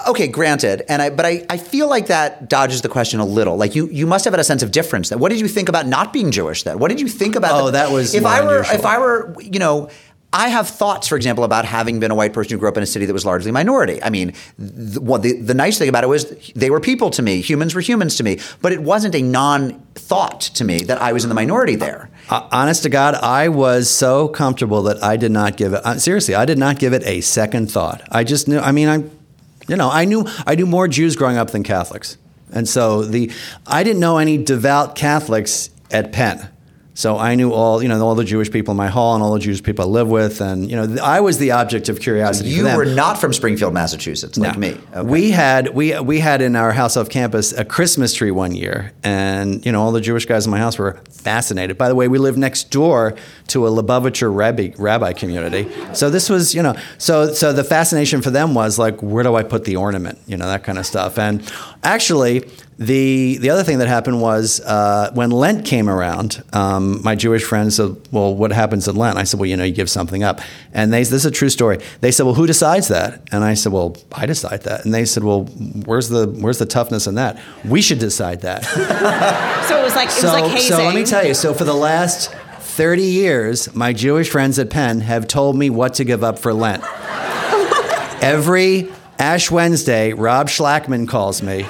[0.07, 3.57] okay, granted, and I but I, I feel like that dodges the question a little.
[3.57, 5.09] Like you you must have had a sense of difference.
[5.09, 6.63] Then what did you think about not being Jewish?
[6.63, 7.51] Then what did you think about?
[7.61, 8.75] Oh, the- that was if I were unusual.
[8.79, 9.89] if I were you know.
[10.33, 12.83] I have thoughts, for example, about having been a white person who grew up in
[12.83, 14.03] a city that was largely minority.
[14.03, 17.21] I mean, the, what the, the nice thing about it was they were people to
[17.21, 17.39] me.
[17.39, 18.39] Humans were humans to me.
[18.61, 22.09] But it wasn't a non-thought to me that I was in the minority there.
[22.29, 25.85] Uh, honest to God, I was so comfortable that I did not give it.
[25.85, 28.01] Uh, seriously, I did not give it a second thought.
[28.11, 28.59] I just knew.
[28.59, 29.03] I mean, I,
[29.67, 32.17] you know, I knew I knew more Jews growing up than Catholics,
[32.51, 33.31] and so the
[33.65, 36.49] I didn't know any devout Catholics at Penn.
[36.97, 39.33] So I knew all, you know, all the Jewish people in my hall and all
[39.33, 42.49] the Jewish people I live with, and you know, I was the object of curiosity.
[42.51, 44.59] for You were not from Springfield, Massachusetts, like No.
[44.59, 44.77] me.
[44.95, 45.01] Okay.
[45.01, 48.93] We had we we had in our house off campus a Christmas tree one year,
[49.03, 51.77] and you know all the Jewish guys in my house were fascinated.
[51.77, 53.13] By the way, we lived next door
[53.47, 58.21] to a Lubavitcher rabbi rabbi community, so this was you know so so the fascination
[58.21, 60.85] for them was like where do I put the ornament, you know that kind of
[60.85, 61.19] stuff.
[61.19, 61.41] And
[61.85, 62.43] actually,
[62.77, 67.43] the the other thing that happened was uh, when Lent came around, um, my Jewish
[67.43, 70.23] friends said, "Well, what happens at Lent?" I said, "Well, you know, you give something
[70.23, 70.41] up."
[70.73, 71.79] And they this is a true story.
[72.01, 75.05] They said, "Well, who decides that?" And I said, "Well, I decide that." And they
[75.05, 75.45] said, "Well,
[75.85, 77.39] where's the where's the toughness in that?
[77.63, 78.65] We should decide that."
[79.65, 80.77] So it was like it so, was like hazing.
[80.77, 81.33] so let me tell you.
[81.33, 85.95] So for the last thirty years, my Jewish friends at Penn have told me what
[85.95, 86.83] to give up for Lent.
[88.21, 91.65] Every Ash Wednesday, Rob Schlackman calls me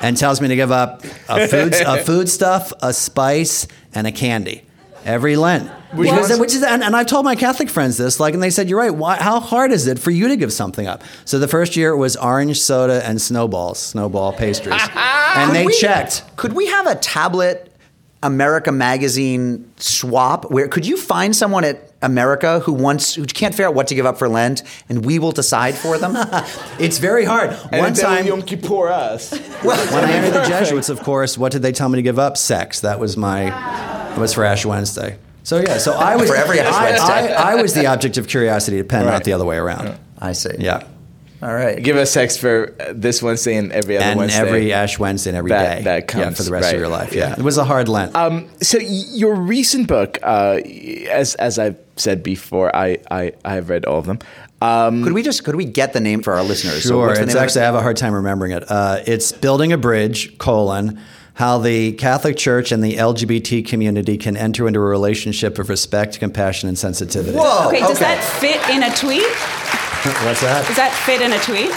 [0.00, 4.12] and tells me to give up a food, a food stuff, a spice, and a
[4.12, 4.64] candy
[5.04, 5.70] every Lent.
[5.92, 8.50] Which, is, which is and, and I've told my Catholic friends this, like, and they
[8.50, 8.94] said, "You're right.
[8.94, 11.90] Why, how hard is it for you to give something up?" So the first year
[11.90, 16.24] it was orange soda and snowballs, snowball pastries, and they we- checked.
[16.36, 17.70] Could we have a tablet
[18.24, 23.66] America magazine swap where could you find someone at America who wants who can't figure
[23.68, 26.16] out what to give up for Lent and we will decide for them?
[26.78, 27.50] It's very hard.
[27.72, 29.32] One time, Yom Kippur us.
[29.64, 32.18] Well, when I entered the Jesuits, of course, what did they tell me to give
[32.18, 32.36] up?
[32.36, 32.80] Sex.
[32.80, 33.46] That was my
[34.14, 35.18] it was for Ash Wednesday.
[35.42, 37.34] So yeah, so I was For every Ash I, Wednesday.
[37.34, 39.12] I, I was the object of curiosity to Penn, Right.
[39.12, 39.98] not the other way around.
[40.18, 40.50] I see.
[40.58, 40.86] Yeah.
[41.42, 41.82] All right.
[41.82, 44.40] Give us sex for uh, this Wednesday and every other and Wednesday.
[44.40, 45.56] every Ash Wednesday and every day.
[45.56, 46.74] That- that yeah, comes, for the rest right.
[46.74, 47.12] of your life.
[47.14, 47.28] Yeah.
[47.28, 47.34] Yeah.
[47.38, 48.16] it was a hard Lent.
[48.16, 50.60] Um, so y- your recent book, uh,
[51.10, 54.18] as as I've said before, I I I have read all of them.
[54.62, 56.82] Um, Could we just could we get the name for our listeners?
[56.84, 57.06] So Sure.
[57.08, 57.64] what's the it's name actually, it?
[57.64, 58.64] I have a hard time remembering it.
[58.68, 60.98] Uh, it's Building a Bridge, colon,
[61.34, 66.18] how the Catholic Church and the LGBT community can enter into a relationship of respect,
[66.18, 67.36] compassion, and sensitivity.
[67.36, 67.68] Whoa.
[67.68, 68.04] okay, does okay.
[68.14, 69.22] that fit in a tweet?
[70.24, 70.66] What's that?
[70.66, 71.70] Does that fit in a tweet?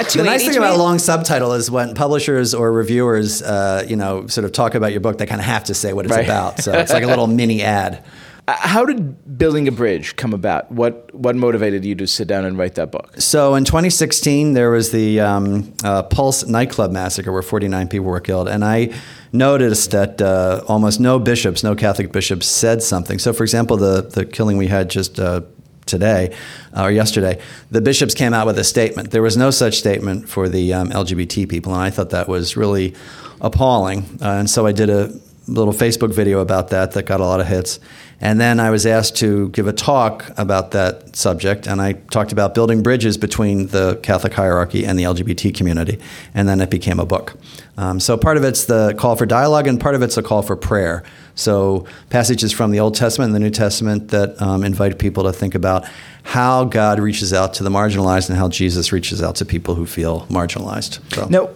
[0.00, 3.84] A The nice 280 thing about a long subtitle is when publishers or reviewers, uh,
[3.88, 6.04] you know, sort of talk about your book, they kind of have to say what
[6.06, 6.24] it's Right.
[6.24, 6.60] about.
[6.62, 8.04] So it's like a little mini ad.
[8.48, 10.72] Uh, how did building a bridge come about?
[10.72, 13.20] What what motivated you to sit down and write that book?
[13.20, 18.20] So in 2016, there was the um, uh, Pulse nightclub massacre where 49 people were
[18.20, 18.94] killed, and I
[19.32, 23.18] noticed that uh, almost no bishops, no Catholic bishops, said something.
[23.18, 25.20] So, for example, the the killing we had just.
[25.20, 25.42] Uh,
[25.86, 26.36] Today
[26.76, 29.10] uh, or yesterday, the bishops came out with a statement.
[29.10, 32.58] There was no such statement for the um, LGBT people, and I thought that was
[32.58, 32.94] really
[33.40, 34.00] appalling.
[34.20, 37.40] Uh, and so I did a little Facebook video about that that got a lot
[37.40, 37.80] of hits.
[38.20, 42.32] And then I was asked to give a talk about that subject, and I talked
[42.32, 45.98] about building bridges between the Catholic hierarchy and the LGBT community,
[46.34, 47.36] and then it became a book.
[47.76, 50.42] Um, so part of it's the call for dialogue, and part of it's a call
[50.42, 51.04] for prayer.
[51.38, 55.32] So passages from the Old Testament and the New Testament that um, invite people to
[55.32, 55.86] think about
[56.24, 59.86] how God reaches out to the marginalized and how Jesus reaches out to people who
[59.86, 61.00] feel marginalized.
[61.14, 61.26] So.
[61.28, 61.46] Now,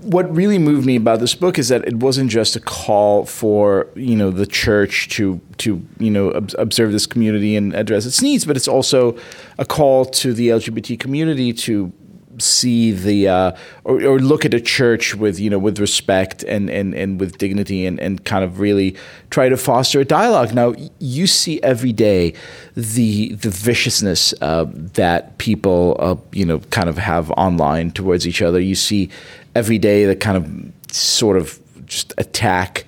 [0.00, 3.88] what really moved me about this book is that it wasn't just a call for
[3.94, 8.22] you know the church to to you know ob- observe this community and address its
[8.22, 9.18] needs, but it's also
[9.58, 11.92] a call to the LGBT community to
[12.38, 13.52] see the uh,
[13.84, 17.38] or, or, look at a church with you know with respect and and, and with
[17.38, 18.96] dignity and, and kind of really
[19.30, 20.54] try to foster a dialogue.
[20.54, 22.34] Now you see every day
[22.74, 28.42] the the viciousness uh, that people uh, you know kind of have online towards each
[28.42, 28.60] other.
[28.60, 29.10] You see
[29.54, 32.86] every day the kind of sort of just attack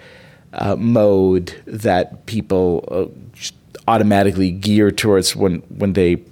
[0.53, 3.51] uh, mode that people uh,
[3.89, 6.23] automatically gear towards when when they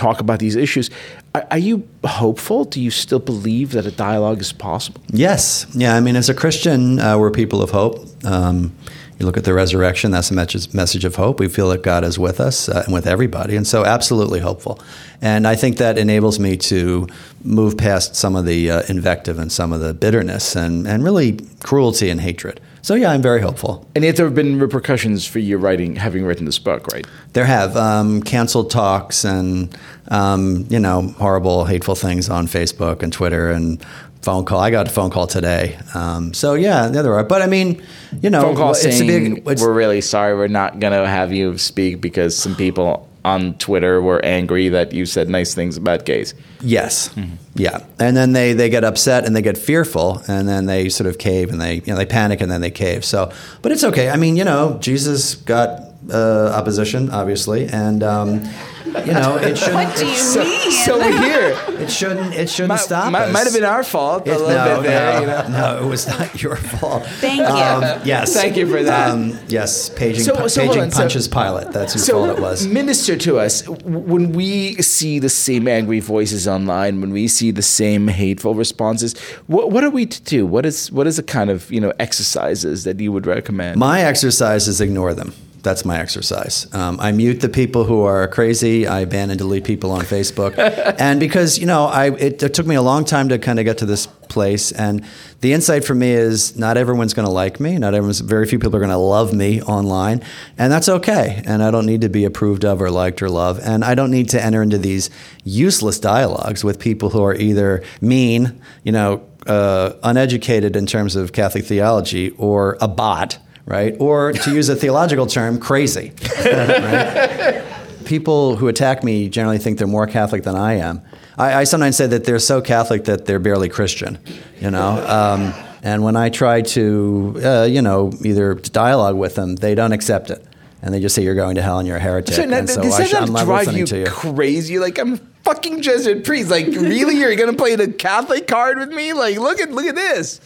[0.00, 0.90] talk about these issues.
[1.34, 2.64] Are, are, you hopeful?
[2.64, 5.00] Do you still believe that a dialogue is possible?
[5.08, 5.66] Yes.
[5.74, 5.94] Yeah.
[5.94, 8.06] I mean, as a Christian, uh, we're people of hope.
[8.24, 8.74] Um,
[9.18, 11.40] you look at the resurrection, that's a message, of hope.
[11.40, 13.54] We feel that God is with us uh, and with everybody.
[13.54, 14.80] And so, absolutely hopeful.
[15.20, 17.06] And I think that enables me to
[17.44, 21.38] move past some of the uh, invective and some of the bitterness and, and really
[21.62, 22.60] cruelty and hatred.
[22.82, 23.86] So yeah, I'm very hopeful.
[23.94, 27.06] And yet there have been repercussions for your writing, having written this book, right?
[27.32, 29.76] There have um, canceled talks and
[30.08, 33.84] um, you know horrible, hateful things on Facebook and Twitter and
[34.22, 34.60] phone call.
[34.60, 35.78] I got a phone call today.
[35.94, 37.24] Um, so yeah, there are.
[37.24, 37.82] But I mean,
[38.20, 41.08] you know, phone call it's saying a big, we're really sorry, we're not going to
[41.08, 45.76] have you speak because some people on Twitter were angry that you said nice things
[45.76, 46.34] about gays.
[46.60, 47.10] Yes.
[47.10, 47.34] Mm-hmm.
[47.54, 47.84] Yeah.
[47.98, 51.18] And then they, they get upset and they get fearful and then they sort of
[51.18, 53.04] cave and they you know they panic and then they cave.
[53.04, 54.10] So, but it's okay.
[54.10, 58.42] I mean, you know, Jesus got uh, opposition, obviously, and um,
[58.86, 59.74] you know, it shouldn't.
[59.74, 60.70] what do you so, mean?
[60.70, 61.56] So we're here.
[61.82, 62.34] It shouldn't.
[62.34, 63.32] It shouldn't might, stop might, us.
[63.32, 64.26] Might have been our fault.
[64.26, 65.12] It, a little no, bit there.
[65.12, 65.48] No, you know?
[65.48, 67.06] no, it was not your fault.
[67.06, 67.44] Thank you.
[67.44, 68.32] Um, yes.
[68.32, 69.10] Thank you for that.
[69.10, 71.72] Um, yes, paging, so, so paging Pontius so, Pilate.
[71.72, 72.66] That's whose so fault it was.
[72.66, 77.62] Minister to us when we see the same angry voices online, when we see the
[77.62, 79.18] same hateful responses.
[79.46, 80.46] What, what are we to do?
[80.46, 83.78] What is what is the kind of you know exercises that you would recommend?
[83.78, 85.32] My exercise is ignore them
[85.62, 86.72] that's my exercise.
[86.74, 88.86] Um, I mute the people who are crazy.
[88.86, 90.58] I ban and delete people on Facebook,
[90.98, 93.64] and because you know, I it, it, took me a long time to kind of
[93.64, 94.72] get to this place.
[94.72, 95.04] And
[95.40, 97.78] the insight for me is not everyone's going to like me.
[97.78, 98.20] Not everyone's.
[98.20, 100.22] Very few people are going to love me online,
[100.58, 101.42] and that's okay.
[101.46, 103.60] And I don't need to be approved of or liked or loved.
[103.62, 105.10] And I don't need to enter into these
[105.44, 111.32] useless dialogues with people who are either mean, you know, uh, uneducated in terms of
[111.32, 113.96] Catholic theology, or a bot right?
[113.98, 116.12] Or to use a theological term, crazy.
[116.44, 117.64] right?
[118.04, 121.02] People who attack me generally think they're more Catholic than I am.
[121.38, 124.18] I, I sometimes say that they're so Catholic that they're barely Christian,
[124.60, 125.04] you know?
[125.06, 129.92] Um, and when I try to, uh, you know, either dialogue with them, they don't
[129.92, 130.44] accept it.
[130.82, 132.34] And they just say you're going to hell and you're a heretic.
[132.34, 134.78] So, and so does I that not drive you, you, crazy?
[134.78, 136.50] Like I'm fucking Jesuit priest.
[136.50, 139.12] Like really, you're gonna play the Catholic card with me?
[139.12, 140.40] Like look at look at this.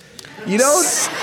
[0.47, 1.11] You don't.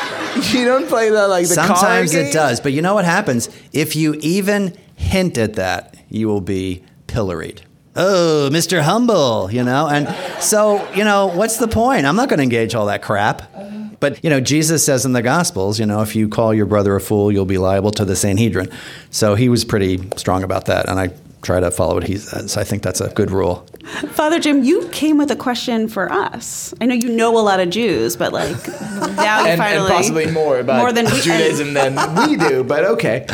[0.53, 3.97] You don't play the like the Sometimes it does, but you know what happens if
[3.97, 7.61] you even hint at that, you will be pilloried.
[7.97, 8.81] Oh, Mr.
[8.81, 10.07] Humble, you know, and
[10.41, 12.05] so you know what's the point?
[12.05, 13.51] I'm not going to engage all that crap.
[13.99, 16.95] But you know, Jesus says in the Gospels, you know, if you call your brother
[16.95, 18.71] a fool, you'll be liable to the Sanhedrin.
[19.09, 21.09] So he was pretty strong about that, and I
[21.41, 22.57] try to follow what he says.
[22.57, 23.65] I think that's a good rule.
[24.09, 26.73] Father Jim, you came with a question for us.
[26.79, 29.95] I know you know a lot of Jews, but like now you and, finally and
[29.95, 32.63] possibly more about more than Judaism than we do.
[32.63, 33.25] But okay.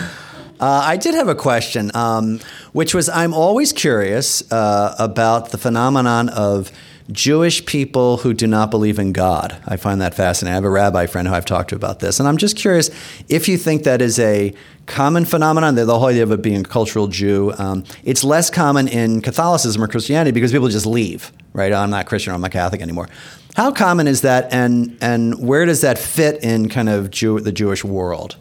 [0.59, 2.39] Uh, I did have a question, um,
[2.71, 6.71] which was I'm always curious uh, about the phenomenon of
[7.11, 9.61] Jewish people who do not believe in God.
[9.67, 10.53] I find that fascinating.
[10.53, 12.89] I have a rabbi friend who I've talked to about this, and I'm just curious
[13.29, 14.53] if you think that is a
[14.87, 15.75] common phenomenon.
[15.75, 17.53] The whole idea of it being a cultural Jew.
[17.57, 21.31] Um, it's less common in Catholicism or Christianity because people just leave.
[21.53, 21.71] Right?
[21.71, 22.31] I'm not Christian.
[22.31, 23.09] or I'm not Catholic anymore.
[23.55, 27.51] How common is that, and and where does that fit in kind of Jew, the
[27.51, 28.35] Jewish world?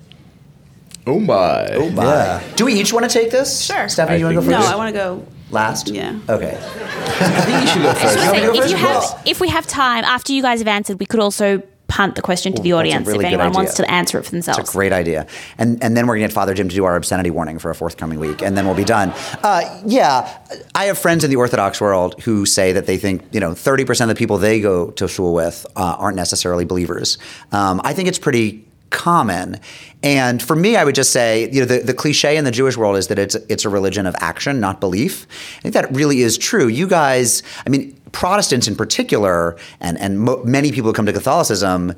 [1.07, 1.69] Oh my!
[1.69, 2.05] Oh my!
[2.05, 2.43] Yeah.
[2.57, 3.65] Do we each want to take this?
[3.65, 3.89] Sure.
[3.89, 4.69] Stephanie, you want to go first?
[4.69, 5.89] No, I want to go last?
[5.89, 6.19] Yeah.
[6.29, 6.59] Okay.
[6.59, 8.15] I think you should go first.
[8.15, 11.21] Say, if, you have, if we have time after you guys have answered, we could
[11.21, 11.63] also
[11.97, 14.59] punt the question to the audience really if anyone wants to answer it for themselves.
[14.59, 15.27] It's a great idea.
[15.57, 17.71] And and then we're going to get Father Jim to do our obscenity warning for
[17.71, 19.15] a forthcoming week, and then we'll be done.
[19.43, 20.39] Uh, yeah,
[20.75, 24.03] I have friends in the Orthodox world who say that they think you know 30%
[24.03, 27.17] of the people they go to shul with uh, aren't necessarily believers.
[27.53, 29.61] Um, I think it's pretty common.
[30.03, 32.77] And for me, I would just say, you know, the, the cliche in the Jewish
[32.77, 35.27] world is that it's it's a religion of action, not belief.
[35.59, 36.69] I think that really is true.
[36.69, 41.13] You guys, I mean, Protestants in particular, and and mo- many people who come to
[41.13, 41.95] Catholicism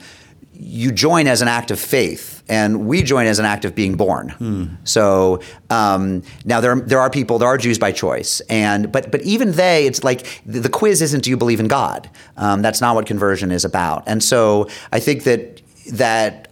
[0.61, 3.97] you join as an act of faith, and we join as an act of being
[3.97, 4.77] born.
[4.83, 9.23] So um, now there there are people, there are Jews by choice, and but but
[9.23, 12.11] even they, it's like the, the quiz isn't do you believe in God?
[12.37, 14.03] Um, that's not what conversion is about.
[14.09, 16.49] And so I think that that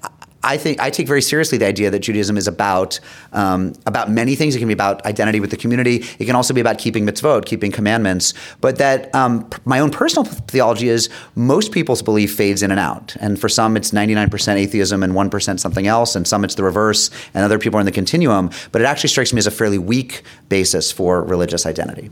[0.46, 3.00] I think I take very seriously the idea that Judaism is about
[3.32, 4.54] um, about many things.
[4.54, 6.04] It can be about identity with the community.
[6.18, 8.32] It can also be about keeping mitzvot, keeping commandments.
[8.60, 12.78] But that um, p- my own personal theology is most people's belief fades in and
[12.78, 13.16] out.
[13.20, 16.14] And for some, it's 99% atheism and 1% something else.
[16.14, 17.10] And some, it's the reverse.
[17.34, 18.50] And other people are in the continuum.
[18.70, 22.10] But it actually strikes me as a fairly weak basis for religious identity.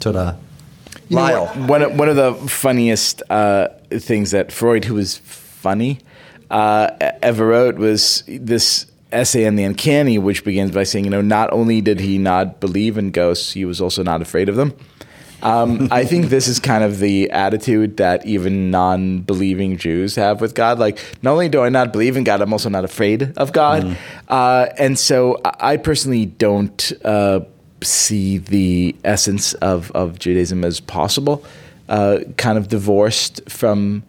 [0.00, 0.36] Ta-da.
[1.10, 1.68] Liel.
[1.68, 5.98] One of, one of the funniest uh, things that Freud, who was funny,
[6.50, 6.90] uh,
[7.22, 11.52] ever wrote was this essay on the uncanny, which begins by saying, you know, not
[11.52, 14.74] only did he not believe in ghosts, he was also not afraid of them.
[15.42, 20.54] Um, I think this is kind of the attitude that even non-believing Jews have with
[20.54, 20.78] God.
[20.78, 23.96] Like, not only do I not believe in God, I'm also not afraid of God.
[24.28, 27.40] Uh, and so, I I personally don't uh,
[27.82, 31.44] see the essence of of Judaism as possible,
[31.88, 34.02] uh, kind of divorced from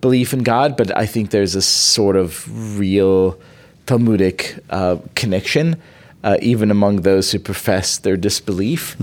[0.00, 0.76] belief in God.
[0.76, 3.38] But I think there's a sort of real
[3.86, 5.80] Talmudic uh, connection
[6.24, 8.96] uh, even among those who profess their disbelief.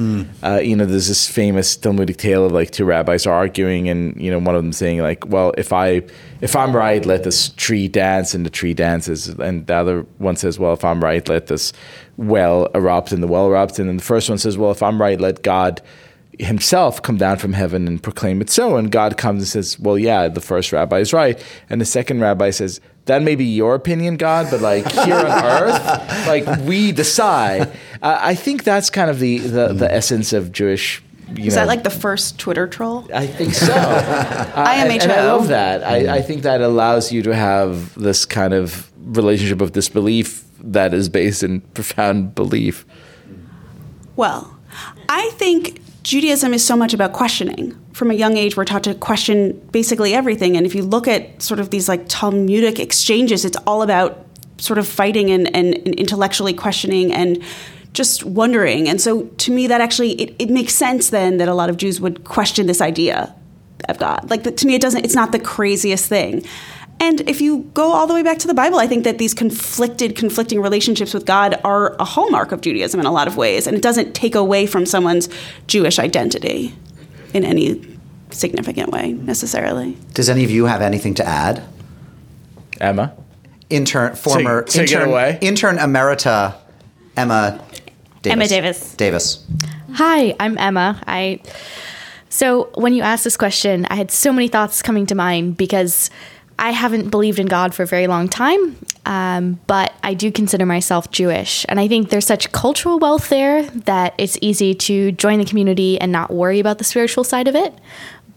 [0.43, 4.19] Uh, you know, there's this famous Talmudic tale of like two rabbis are arguing, and
[4.21, 6.01] you know, one of them saying like, "Well, if I
[6.41, 10.35] if I'm right, let this tree dance," and the tree dances, and the other one
[10.35, 11.71] says, "Well, if I'm right, let this
[12.17, 15.01] well erupt," and the well erupts, and then the first one says, "Well, if I'm
[15.01, 15.81] right, let God."
[16.39, 19.97] Himself come down from heaven and proclaim it so and god comes and says well
[19.97, 23.75] yeah the first rabbi is right and the second rabbi says that may be your
[23.75, 27.61] opinion god but like here on earth like we decide
[28.01, 31.01] uh, i think that's kind of the the, the essence of jewish
[31.33, 33.07] you Is know, that like the first Twitter troll?
[33.11, 33.73] I think so.
[34.55, 35.83] Uh, and, and I love that.
[35.83, 40.93] I, I think that allows you to have this kind of relationship of disbelief that
[40.93, 42.85] is based in profound belief.
[44.15, 44.57] Well,
[45.09, 47.75] I think Judaism is so much about questioning.
[47.93, 50.55] From a young age, we're taught to question basically everything.
[50.55, 54.23] And if you look at sort of these like Talmudic exchanges, it's all about
[54.59, 57.41] sort of fighting and, and, and intellectually questioning and
[57.93, 58.87] just wondering.
[58.87, 61.77] And so to me, that actually, it, it makes sense then that a lot of
[61.77, 63.33] Jews would question this idea
[63.89, 64.29] of God.
[64.29, 66.45] Like, the, to me, it doesn't, it's not the craziest thing.
[66.99, 69.33] And if you go all the way back to the Bible, I think that these
[69.33, 73.67] conflicted, conflicting relationships with God are a hallmark of Judaism in a lot of ways.
[73.67, 75.29] And it doesn't take away from someone's
[75.67, 76.73] Jewish identity
[77.33, 77.81] in any
[78.31, 79.97] significant way necessarily.
[80.13, 81.63] Does any of you have anything to add?
[82.79, 83.13] Emma?
[83.69, 85.39] Intern, former take it intern, away.
[85.41, 86.55] intern emerita
[87.17, 87.63] Emma
[88.21, 88.33] Davis.
[88.33, 88.95] Emma Davis.
[88.95, 89.45] Davis.
[89.93, 91.01] Hi, I'm Emma.
[91.07, 91.41] I
[92.29, 96.09] so when you asked this question, I had so many thoughts coming to mind because
[96.57, 100.65] I haven't believed in God for a very long time, um, but I do consider
[100.65, 105.39] myself Jewish, and I think there's such cultural wealth there that it's easy to join
[105.39, 107.73] the community and not worry about the spiritual side of it.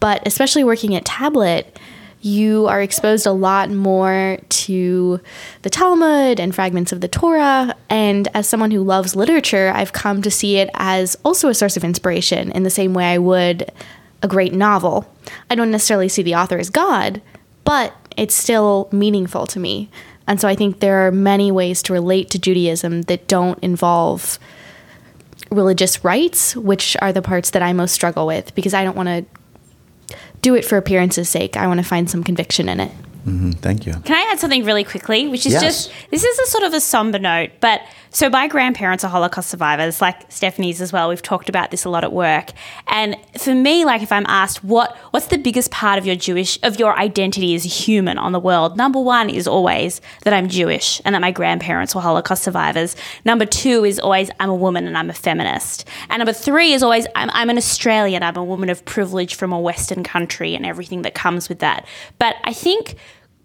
[0.00, 1.78] But especially working at Tablet,
[2.20, 5.20] you are exposed a lot more to
[5.62, 7.74] the Talmud and fragments of the Torah.
[7.88, 11.76] And as someone who loves literature, I've come to see it as also a source
[11.76, 13.70] of inspiration in the same way I would
[14.22, 15.12] a great novel.
[15.48, 17.22] I don't necessarily see the author as God,
[17.64, 19.88] but it's still meaningful to me.
[20.26, 24.38] And so I think there are many ways to relate to Judaism that don't involve
[25.50, 29.08] religious rites, which are the parts that I most struggle with because I don't want
[29.08, 29.24] to
[30.42, 31.56] do it for appearance's sake.
[31.56, 32.92] I want to find some conviction in it.
[33.26, 33.50] Mm-hmm.
[33.52, 33.92] Thank you.
[33.92, 35.28] Can I add something really quickly?
[35.28, 35.62] Which is Yes.
[35.62, 39.50] just this is a sort of a somber note, but so my grandparents are Holocaust
[39.50, 41.08] survivors, like Stephanie's as well.
[41.08, 42.50] We've talked about this a lot at work,
[42.86, 46.58] and for me, like if I'm asked what what's the biggest part of your Jewish
[46.62, 50.48] of your identity as a human on the world, number one is always that I'm
[50.48, 52.96] Jewish and that my grandparents were Holocaust survivors.
[53.24, 56.82] Number two is always I'm a woman and I'm a feminist, and number three is
[56.82, 58.22] always I'm, I'm an Australian.
[58.22, 61.86] I'm a woman of privilege from a Western country and everything that comes with that.
[62.18, 62.96] But I think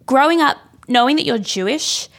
[0.06, 2.10] growing up knowing that you're Jewish,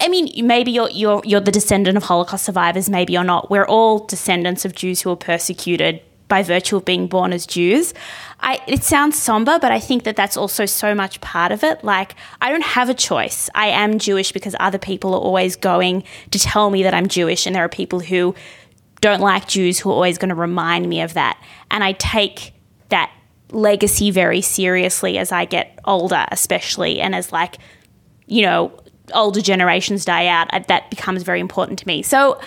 [0.00, 3.50] I mean, maybe you're you're you're the descendant of Holocaust survivors, maybe you're not.
[3.50, 7.94] We're all descendants of Jews who were persecuted by virtue of being born as Jews.
[8.40, 11.82] I, it sounds somber, but I think that that's also so much part of it.
[11.82, 13.48] Like, I don't have a choice.
[13.54, 17.46] I am Jewish because other people are always going to tell me that I'm Jewish,
[17.46, 18.34] and there are people who
[19.00, 21.42] don't like Jews who are always going to remind me of that.
[21.70, 22.52] And I take
[22.90, 23.10] that
[23.50, 27.56] legacy very seriously as I get older, especially, and as like,
[28.26, 28.72] you know,
[29.14, 32.02] older generations die out, uh, that becomes very important to me.
[32.02, 32.40] So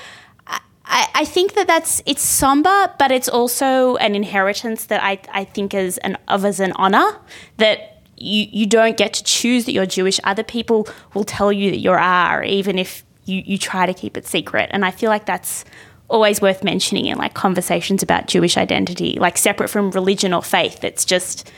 [0.85, 5.45] I, I think that that's it's somber, but it's also an inheritance that I, I
[5.45, 7.17] think is an of as an honor
[7.57, 10.19] that you, you don't get to choose that you're Jewish.
[10.23, 14.17] Other people will tell you that you are, even if you, you try to keep
[14.17, 14.69] it secret.
[14.73, 15.65] And I feel like that's
[16.09, 20.83] always worth mentioning in like conversations about Jewish identity, like separate from religion or faith.
[20.83, 21.49] It's just,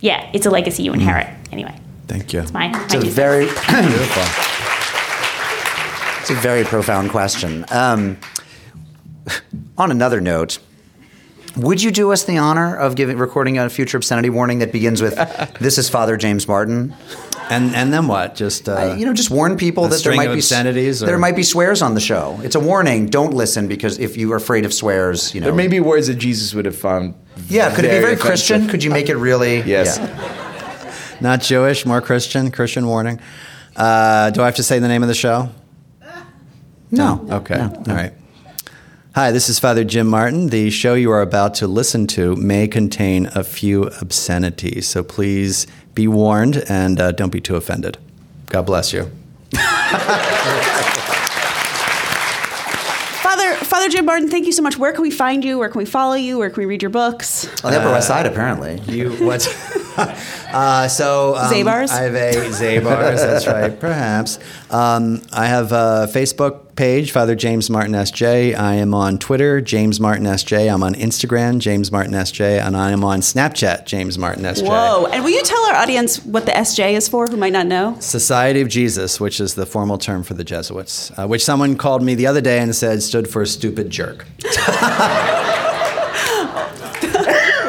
[0.00, 1.28] yeah, it's a legacy you inherit.
[1.52, 1.78] Anyway,
[2.08, 2.42] Thank you.
[2.52, 4.22] my, my It's a two very, Beautiful.
[6.20, 7.64] it's a very profound question.
[7.70, 8.18] Um,
[9.76, 10.58] on another note,
[11.56, 15.02] would you do us the honor of giving recording a future obscenity warning that begins
[15.02, 15.14] with
[15.60, 16.94] "This is Father James Martin"?
[17.50, 18.34] And and then what?
[18.34, 21.42] Just uh, you know, just warn people that there might be obscenities There might be
[21.42, 22.38] swears on the show.
[22.42, 23.06] It's a warning.
[23.06, 25.46] Don't listen because if you are afraid of swears, you know.
[25.46, 27.14] There may be words that Jesus would have found.
[27.48, 28.20] yeah, could it be very offensive.
[28.20, 28.68] Christian?
[28.68, 29.60] Could you make it really?
[29.62, 29.98] Yes.
[29.98, 30.47] Yeah.
[31.20, 32.50] Not Jewish, more Christian.
[32.50, 33.20] Christian warning.
[33.76, 35.50] Uh, do I have to say the name of the show?
[36.90, 37.26] No.
[37.30, 37.60] Okay.
[37.60, 38.12] All right.
[39.14, 40.48] Hi, this is Father Jim Martin.
[40.48, 45.66] The show you are about to listen to may contain a few obscenities, so please
[45.94, 47.98] be warned and uh, don't be too offended.
[48.46, 49.10] God bless you.
[53.22, 54.78] Father Father Jim Martin, thank you so much.
[54.78, 55.58] Where can we find you?
[55.58, 56.38] Where can we follow you?
[56.38, 57.46] Where can we read your books?
[57.64, 58.80] On the Upper West Side, apparently.
[58.86, 59.42] You what?
[60.52, 61.90] uh, so um, Zabar's?
[61.90, 63.20] I have a Zabar's.
[63.20, 63.78] That's right.
[63.78, 64.38] Perhaps
[64.70, 68.56] um, I have a Facebook page, Father James Martin SJ.
[68.56, 70.72] I am on Twitter, James Martin SJ.
[70.72, 74.66] I'm on Instagram, James Martin SJ, and I am on Snapchat, James Martin SJ.
[74.66, 75.06] Whoa!
[75.06, 77.98] And will you tell our audience what the SJ is for, who might not know?
[78.00, 82.02] Society of Jesus, which is the formal term for the Jesuits, uh, which someone called
[82.02, 84.26] me the other day and said stood for a stupid jerk.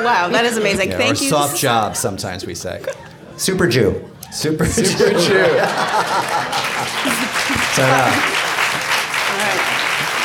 [0.10, 0.90] Wow, that is amazing.
[0.90, 1.30] Yeah, Thank or you.
[1.30, 2.84] soft job, sometimes we say.
[3.38, 4.10] Super Jew.
[4.32, 5.28] Super, Super Jew.
[5.28, 5.60] true.
[7.76, 8.10] So, uh,
[9.30, 9.62] All right.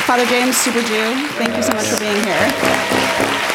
[0.07, 3.55] Father James, Super Jew, thank you so much for being here.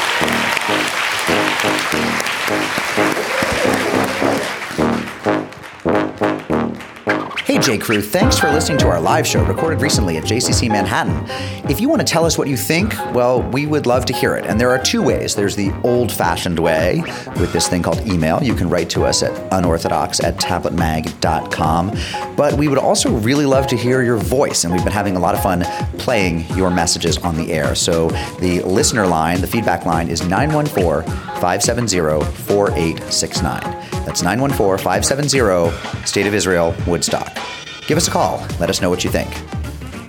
[7.59, 7.77] Hey, J.
[7.77, 11.25] Crew, thanks for listening to our live show recorded recently at JCC Manhattan.
[11.69, 14.37] If you want to tell us what you think, well, we would love to hear
[14.37, 14.45] it.
[14.45, 15.35] And there are two ways.
[15.35, 17.03] There's the old fashioned way
[17.35, 18.41] with this thing called email.
[18.41, 21.97] You can write to us at unorthodox at tabletmag.com.
[22.37, 24.63] But we would also really love to hear your voice.
[24.63, 25.63] And we've been having a lot of fun
[25.97, 27.75] playing your messages on the air.
[27.75, 28.07] So
[28.39, 31.03] the listener line, the feedback line is 914
[31.41, 33.61] 570 4869.
[34.05, 37.48] That's 914 570 State of Israel, Woodstock.
[37.89, 38.37] Give us a call.
[38.59, 39.27] Let us know what you think.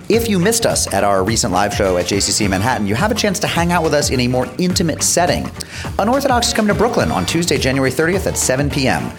[0.07, 3.15] If you missed us at our recent live show at JCC Manhattan, you have a
[3.15, 5.49] chance to hang out with us in a more intimate setting.
[5.97, 9.11] Unorthodox is coming to Brooklyn on Tuesday, January 30th at 7 p.m.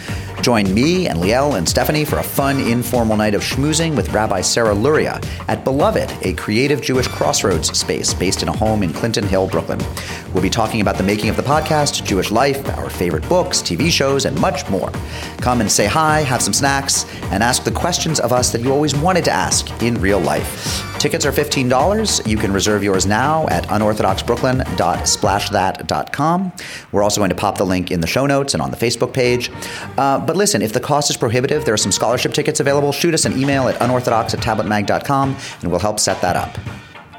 [0.43, 4.40] Join me and Liel and Stephanie for a fun, informal night of schmoozing with Rabbi
[4.40, 9.24] Sarah Luria at Beloved, a creative Jewish crossroads space based in a home in Clinton
[9.24, 9.78] Hill, Brooklyn.
[10.34, 13.88] We'll be talking about the making of the podcast, Jewish life, our favorite books, TV
[13.88, 14.90] shows, and much more.
[15.38, 18.72] Come and say hi, have some snacks, and ask the questions of us that you
[18.72, 20.91] always wanted to ask in real life.
[21.03, 22.28] Tickets are $15.
[22.28, 26.53] You can reserve yours now at unorthodoxbrooklyn.splashthat.com.
[26.92, 29.12] We're also going to pop the link in the show notes and on the Facebook
[29.12, 29.50] page.
[29.98, 32.92] Uh, but listen, if the cost is prohibitive, there are some scholarship tickets available.
[32.92, 36.57] Shoot us an email at unorthodox at tabletmag.com and we'll help set that up.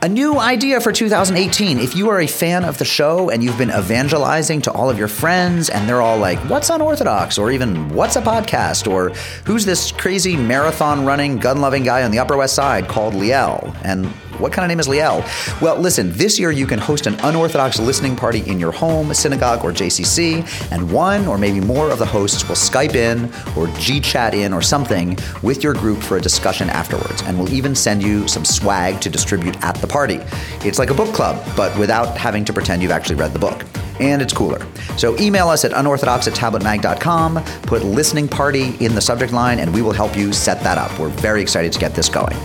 [0.04, 1.80] A new idea for 2018.
[1.80, 5.00] If you are a fan of the show and you've been evangelizing to all of
[5.00, 7.38] your friends and they're all like, what's unorthodox?
[7.38, 8.92] Or even, what's a podcast?
[8.92, 9.12] Or
[9.46, 13.74] who's this crazy marathon running, gun loving guy on the Upper West Side called Liel?
[13.86, 15.24] And what kind of name is Liel?
[15.62, 19.64] Well, listen, this year you can host an unorthodox listening party in your home, synagogue,
[19.64, 24.00] or JCC, and one or maybe more of the hosts will Skype in or G
[24.00, 27.22] chat in or something with your group for a discussion afterwards.
[27.24, 30.20] And we'll even send you some swag to distribute at the party.
[30.68, 33.64] It's like a book club, but without having to pretend you've actually read the book.
[34.00, 34.66] And it's cooler.
[34.98, 39.74] So email us at unorthodox at tabletmag.com, put listening party in the subject line, and
[39.74, 40.98] we will help you set that up.
[41.00, 42.38] We're very excited to get this going.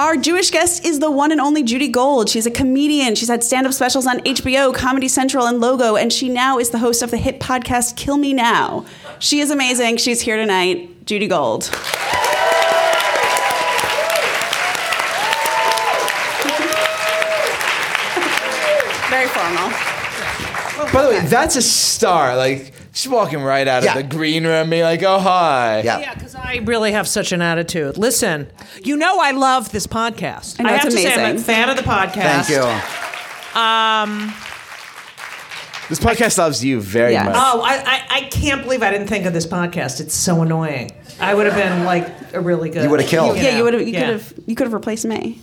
[0.00, 2.30] Our Jewish guest is the one and only Judy Gold.
[2.30, 3.14] She's a comedian.
[3.16, 6.70] She's had stand up specials on HBO, Comedy Central, and Logo, and she now is
[6.70, 8.86] the host of the hit podcast Kill Me Now.
[9.18, 9.98] She is amazing.
[9.98, 11.04] She's here tonight.
[11.04, 11.64] Judy Gold.
[19.10, 19.68] Very formal.
[20.94, 22.38] By the way, that's a star.
[22.38, 23.90] Like she's walking right out Yeah.
[23.90, 25.98] of the green room, being like, "Oh hi." Yeah.
[26.00, 27.96] Yeah, because I really have such an attitude.
[27.98, 28.48] Listen,
[28.82, 30.56] you know I love this podcast.
[30.58, 31.44] I know, have it's to say I'm a amazing.
[31.44, 32.46] fan of the podcast.
[32.46, 33.60] Thank you.
[33.60, 34.34] Um
[35.88, 37.24] This podcast loves you very Yes.
[37.26, 37.34] much.
[37.36, 40.00] Oh, I, I, I can't believe I didn't think of this podcast.
[40.00, 40.92] It's so annoying.
[41.18, 42.84] I would have been like a really good.
[42.84, 43.36] You would've killed.
[43.36, 43.82] Yeah, you would have.
[43.82, 44.00] You Yeah.
[44.00, 44.32] could have.
[44.46, 45.40] You could have replaced me.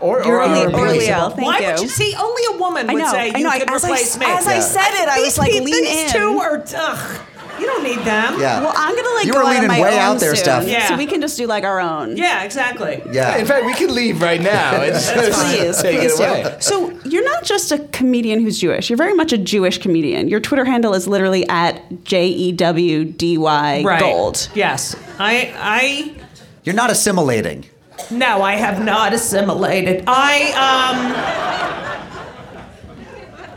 [0.00, 0.98] Or, You're or, only- or or Leo.
[0.98, 1.28] Leo.
[1.30, 1.66] Thank Why you.
[1.72, 2.14] would you see?
[2.18, 3.50] Only a woman I would know, say I you know.
[3.58, 4.26] could As I- replace me.
[4.26, 6.20] as I said it, I was like, peop- lean these in.
[6.20, 6.64] two are.
[6.76, 7.20] Ugh,
[7.58, 8.40] you don't need them.
[8.40, 8.60] Yeah.
[8.60, 10.44] Well, I'm gonna like You go were out on my way own out there, soon,
[10.44, 10.68] Steph.
[10.68, 10.86] Yeah.
[10.86, 12.16] So we can just do like our own.
[12.16, 13.02] Yeah, exactly.
[13.10, 13.36] Yeah.
[13.36, 14.74] In fact, we could leave right now.
[14.80, 16.42] and just Please, take please it away.
[16.44, 16.60] do.
[16.60, 18.88] So you're not just a comedian who's Jewish.
[18.88, 20.28] You're very much a Jewish comedian.
[20.28, 24.48] Your Twitter handle is literally at J E W D Y Gold.
[24.54, 24.94] Yes.
[25.18, 25.52] I.
[25.58, 26.14] I.
[26.62, 27.64] You're not assimilating.
[28.10, 30.04] No, I have not assimilated.
[30.06, 30.52] I.
[30.54, 31.58] Um.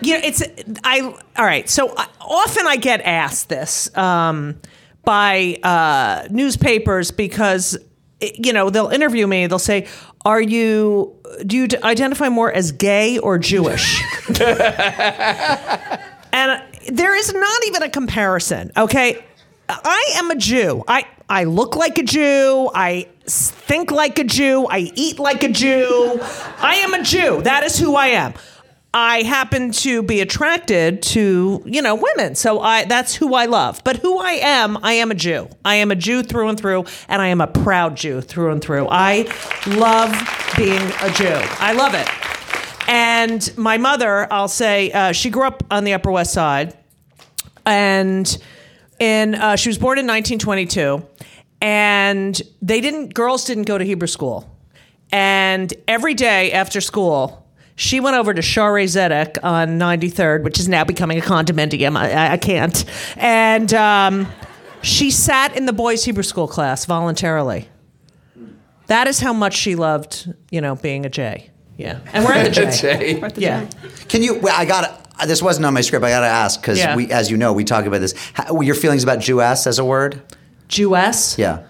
[0.04, 0.44] You know, it's
[0.84, 1.02] I.
[1.38, 1.70] All right.
[1.70, 4.60] So I, often I get asked this um,
[5.04, 7.78] by uh, newspapers because
[8.20, 9.48] you know they'll interview me.
[9.48, 9.88] They'll say,
[10.26, 11.16] "Are you?
[11.46, 14.02] Do you identify more as gay or Jewish?"
[16.34, 18.72] and there is not even a comparison.
[18.76, 19.24] Okay,
[19.70, 20.84] I am a Jew.
[20.88, 22.70] I I look like a Jew.
[22.74, 24.68] I think like a Jew.
[24.70, 26.20] I eat like a Jew.
[26.60, 27.42] I am a Jew.
[27.42, 28.34] That is who I am.
[28.94, 32.36] I happen to be attracted to, you know, women.
[32.36, 33.82] So I that's who I love.
[33.86, 35.48] But who I am, I am a Jew.
[35.64, 38.62] I am a Jew through and through, and I am a proud Jew through and
[38.62, 38.88] through.
[38.90, 39.32] I
[39.66, 40.12] love
[40.58, 41.40] being a Jew.
[41.60, 42.08] I love it.
[42.90, 46.76] And my mother, I'll say, uh, she grew up on the Upper West Side,
[47.66, 48.38] and
[49.00, 51.02] in uh, she was born in 1922,
[51.62, 54.50] and they didn't girls didn't go to Hebrew school,
[55.12, 57.38] and every day after school.
[57.78, 61.98] She went over to Shaare Zedek on 93rd, which is now becoming a condominium.
[61.98, 62.86] I, I can't.
[63.18, 64.28] And um,
[64.84, 67.70] she sat in the boys' Hebrew school class voluntarily.
[68.88, 71.50] That is how much she loved, you know, being a J.
[71.78, 72.02] Yeah.
[72.14, 72.72] And we're at the J.
[73.18, 73.32] Jay.
[73.38, 73.68] Yeah.
[74.10, 74.38] Can you?
[74.40, 75.20] Well, I got.
[75.22, 76.06] to This wasn't on my script.
[76.06, 76.96] I got to ask because Yeah.
[76.96, 78.14] we, as you know, we talk about this.
[78.34, 80.22] How, your feelings about Jewess as a word?
[80.72, 81.38] Jewess.
[81.38, 81.64] Yeah.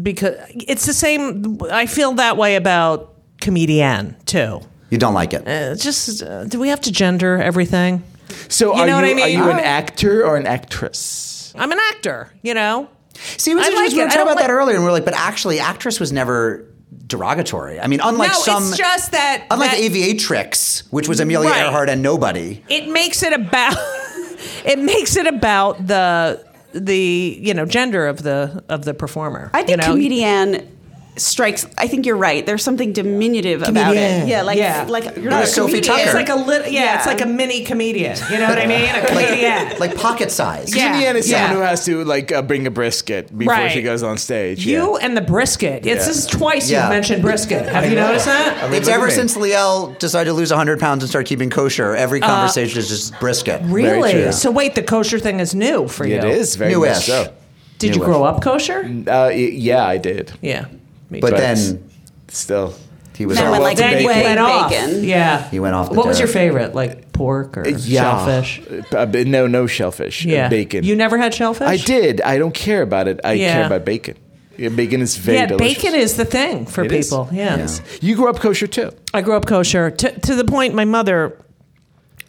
[0.00, 1.58] because it's the same.
[1.70, 4.60] I feel that way about comedian too.
[4.90, 5.46] You don't like it.
[5.46, 8.02] Uh, just uh, do we have to gender everything?
[8.48, 9.24] So You are, know what you, I mean?
[9.24, 11.52] are you an actor or an actress?
[11.56, 12.88] I'm an actor, you know.
[13.36, 13.76] See, it was I interesting.
[13.84, 14.08] like we were.
[14.10, 16.64] Talking about that earlier, and we are like, but actually, actress was never
[17.06, 17.80] derogatory.
[17.80, 21.64] I mean, unlike no, some, it's just that unlike that Aviatrix, which was Amelia Right.
[21.66, 22.62] Earhart and nobody.
[22.68, 23.74] it makes it about
[24.64, 29.50] it makes it about the the you know gender of the of the performer.
[29.54, 29.92] I think you know?
[29.92, 30.77] comedian
[31.18, 31.66] strikes.
[31.76, 32.44] I think you're right.
[32.46, 34.22] There's something diminutive about Comedian.
[34.22, 34.28] it.
[34.28, 34.86] Yeah, like Yeah.
[34.88, 35.96] like you're Like not a Sophie comedian.
[35.96, 36.02] Tucker.
[36.06, 38.16] It's like a lit, yeah, it's like a mini comedian.
[38.30, 38.88] You know what I mean?
[38.94, 39.78] A comedian.
[39.78, 40.74] Like pocket size.
[40.74, 40.88] Yeah.
[40.92, 41.46] Comedian is yeah.
[41.46, 43.72] someone who has to like uh, bring a brisket before Right.
[43.72, 44.64] she goes on stage.
[44.66, 45.04] you yeah.
[45.06, 45.86] and the brisket.
[45.86, 46.82] It's this is twice Yeah.
[46.82, 47.66] you've mentioned brisket.
[47.68, 48.62] Have you noticed that?
[48.62, 49.12] I mean, It's ever me.
[49.12, 53.18] since Liel decided to lose 100 pounds and start keeping kosher, every conversation is just
[53.20, 53.60] brisket.
[53.64, 54.12] Really?
[54.12, 54.32] true.
[54.32, 56.16] So wait, the kosher thing is new for you.
[56.16, 56.90] It is very Newish.
[56.90, 57.32] much so.
[57.78, 58.04] Did you Newish.
[58.06, 58.80] grow up kosher?
[59.06, 60.32] Uh, yeah, I did.
[60.40, 60.66] Yeah.
[61.10, 61.36] Me But too.
[61.36, 61.84] then
[62.28, 62.74] Still.
[63.16, 63.52] he was Then off.
[63.52, 64.06] went like then bacon.
[64.06, 64.70] went off.
[64.70, 65.04] Bacon.
[65.04, 65.48] Yeah.
[65.50, 66.74] He went off the What was your favorite?
[66.74, 68.02] Like pork or Yeah.
[68.26, 68.60] shellfish?
[68.94, 70.26] Uh, no, no shellfish.
[70.26, 70.48] uh, Yeah.
[70.48, 70.84] Bacon.
[70.84, 71.66] You never had shellfish?
[71.66, 72.20] I did.
[72.20, 73.20] I don't care about it.
[73.24, 73.54] I Yeah.
[73.54, 74.16] care about bacon.
[74.56, 75.82] Yeah, bacon is very Yeah, delicious.
[75.82, 77.06] bacon is the thing for It is.
[77.08, 77.28] people.
[77.32, 77.80] Yes.
[78.00, 78.90] You grew up kosher too.
[79.14, 81.36] I grew up kosher to, to the point my mother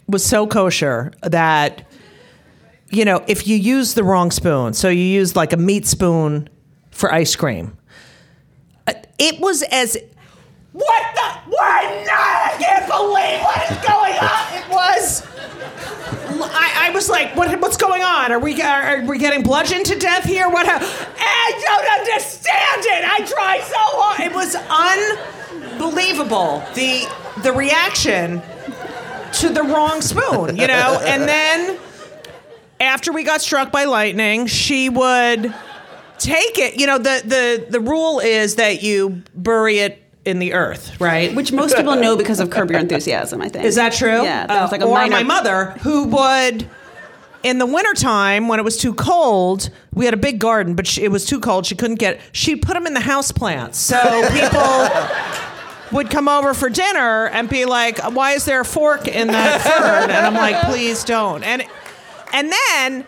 [0.08, 1.82] was so kosher that
[2.90, 6.48] you know if you use the wrong spoon so you use like a meat spoon
[6.90, 7.79] for ice cream uh,
[9.20, 9.96] it was as
[10.72, 15.26] what the what I can't believe what is going on it was
[16.42, 18.32] I, I was like, what, what's going on?
[18.32, 20.48] Are we are, are we getting bludgeoned to death here?
[20.48, 20.66] What?
[20.68, 23.04] I don't understand it.
[23.04, 24.20] I tried so hard.
[24.20, 24.56] It was
[25.76, 26.62] unbelievable.
[26.74, 27.06] The
[27.42, 28.42] the reaction
[29.34, 31.00] to the wrong spoon, you know.
[31.04, 31.78] And then
[32.80, 35.54] after we got struck by lightning, she would
[36.20, 36.78] take it.
[36.78, 41.34] You know, the the the rule is that you bury it in the earth, right?
[41.34, 43.64] Which most people know because of Curb Your Enthusiasm, I think.
[43.64, 44.22] Is that true?
[44.22, 44.46] Yeah.
[44.46, 46.68] That was like a Uh, or minor- my mother, who would,
[47.42, 51.02] in the wintertime when it was too cold, we had a big garden, but she,
[51.02, 51.64] it was too cold.
[51.64, 52.20] She couldn't get.
[52.32, 53.98] She'd put them in the house plants, so
[54.30, 54.88] people
[55.92, 59.62] would come over for dinner and be like, "Why is there a fork in that
[59.62, 61.64] fern?" And I'm like, "Please don't." And
[62.34, 63.04] and then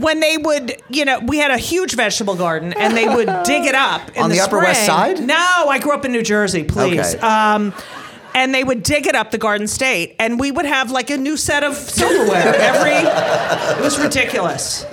[0.00, 3.64] when they would, you know, we had a huge vegetable garden, and they would dig
[3.64, 4.86] it up in On the Upper West.
[4.86, 5.20] Side?
[5.26, 5.34] No,
[5.68, 6.64] I grew up in New Jersey.
[6.64, 7.14] Please.
[7.14, 7.18] Okay.
[7.26, 7.72] Um,
[8.34, 11.16] and they would dig it up the Garden State, and we would have like a
[11.16, 12.90] new set of silverware every.
[13.78, 14.84] it was ridiculous.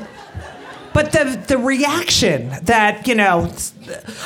[0.94, 3.50] But the the reaction that you know,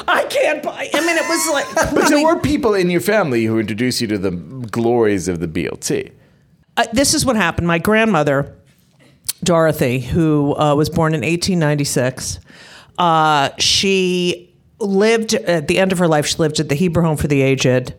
[0.07, 0.89] I can't buy.
[0.93, 1.93] I mean, it was like.
[1.95, 5.47] But there were people in your family who introduced you to the glories of the
[5.47, 6.11] BLT.
[6.77, 7.67] uh, this is what happened.
[7.67, 8.53] My grandmother,
[9.43, 12.39] Dorothy, who uh, was born in 1896,
[12.97, 16.25] uh, she lived at the end of her life.
[16.25, 17.93] She lived at the Hebrew Home for the Aged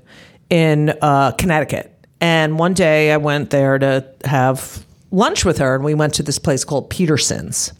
[0.50, 1.92] in uh, Connecticut.
[2.20, 6.22] And one day I went there to have lunch with her, and we went to
[6.22, 7.72] this place called Peterson's.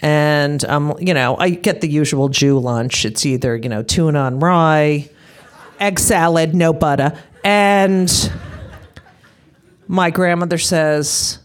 [0.00, 3.04] And um, you know, I get the usual Jew lunch.
[3.04, 5.08] It's either you know tuna on rye,
[5.78, 8.32] egg salad, no butter, and
[9.86, 11.38] my grandmother says,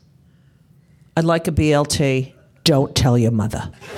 [1.18, 2.34] "I'd like a BLT.
[2.64, 3.72] Don't tell your mother."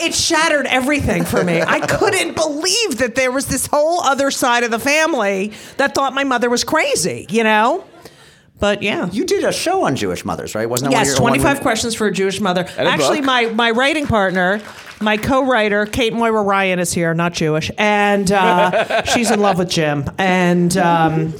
[0.00, 1.60] it shattered everything for me.
[1.62, 6.14] I couldn't believe that there was this whole other side of the family that thought
[6.14, 7.84] my mother was crazy, you know?
[8.58, 9.10] But yeah.
[9.10, 10.68] You did a show on Jewish mothers, right?
[10.68, 12.62] Wasn't that Yes, your, 25 one- questions for a Jewish mother.
[12.78, 13.26] a Actually, book.
[13.26, 14.60] my, my writing partner,
[15.00, 19.68] my co-writer, Kate Moira Ryan is here, not Jewish, and uh, she's in love with
[19.70, 20.04] Jim.
[20.18, 21.34] And um,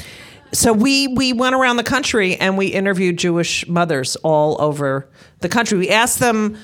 [0.55, 5.09] so we we went around the country and we interviewed Jewish mothers all over
[5.41, 5.79] the country.
[5.79, 6.57] We asked them.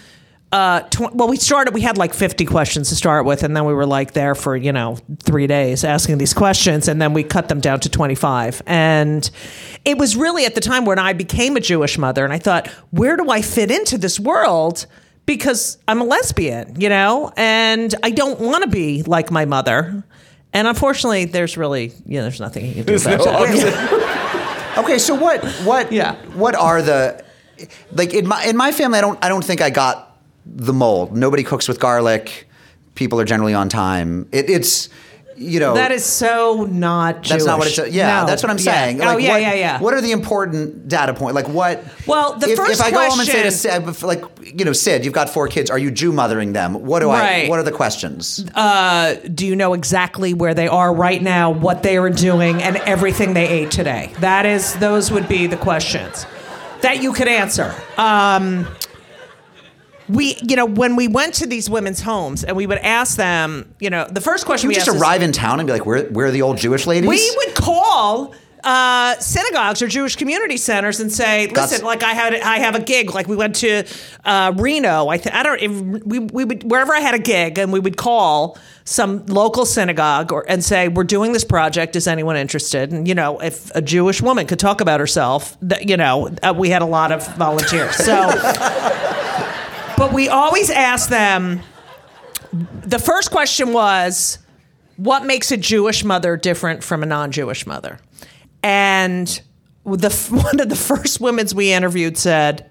[0.53, 1.75] Uh, tw- well, we started.
[1.75, 4.57] We had like fifty questions to start with, and then we were like there for
[4.57, 8.17] you know three days asking these questions, and then we cut them down to twenty
[8.17, 8.61] five.
[8.67, 9.31] And
[9.85, 12.67] it was really at the time when I became a Jewish mother, and I thought,
[12.91, 14.87] where do I fit into this world?
[15.25, 20.05] Because I'm a lesbian, you know, and I don't want to be like my mother.
[20.53, 24.07] And unfortunately, there's really, you know, there's nothing you can do about that.
[24.79, 26.15] Okay, so what what Yeah.
[26.35, 27.25] what are the
[27.93, 31.15] like in my in my family I don't I don't think I got the mold.
[31.15, 32.49] Nobody cooks with garlic.
[32.95, 34.29] People are generally on time.
[34.33, 34.89] It, it's
[35.41, 37.29] you know That is so not Jewish.
[37.31, 38.27] that's not what it's yeah No.
[38.27, 38.73] that's what I'm Yeah.
[38.73, 39.01] saying.
[39.01, 39.81] oh Like, yeah, what, yeah, yeah.
[39.81, 41.35] What are the important data points?
[41.35, 41.83] Like what?
[42.07, 44.73] Well, the if, first if I go home and say to Sid, like you know
[44.75, 45.71] Sid, you've got four kids.
[45.71, 46.75] Are you Jew mothering them?
[46.75, 47.47] What do I?
[47.49, 48.45] What are the questions?
[48.55, 52.77] Uh, do you know exactly where they are right now, what they were doing, and
[52.79, 54.13] everything they ate today?
[54.21, 56.27] That is, those would be the questions
[56.83, 57.75] that you could answer.
[57.97, 58.67] Um,
[60.11, 63.75] we, you know, when we went to these women's homes and we would ask them,
[63.81, 65.73] you know, the first question you we just asked is- arrive in town and be
[65.73, 67.09] like, where where are the old Jewish ladies?
[67.09, 72.13] We would call uh, synagogues or Jewish community centers and say, That's- "Listen, like I
[72.13, 73.15] had, I have a gig.
[73.15, 73.85] Like we went to
[74.25, 75.09] uh, Reno.
[75.09, 75.61] I, th- I don't.
[75.63, 79.65] If we we would wherever I had a gig, and we would call some local
[79.65, 81.97] synagogue or and say, "We're doing this project.
[81.97, 85.89] Is anyone interested?" And you know, if a Jewish woman could talk about herself, that
[85.89, 87.97] you know, uh, we had a lot of volunteers.
[87.97, 88.13] So,
[90.01, 91.61] but we always ask them.
[92.53, 94.39] The first question was
[94.97, 97.99] what makes a Jewish mother different from a non-Jewish mother?
[98.63, 99.27] And
[99.85, 102.71] the one of the first women's we interviewed said,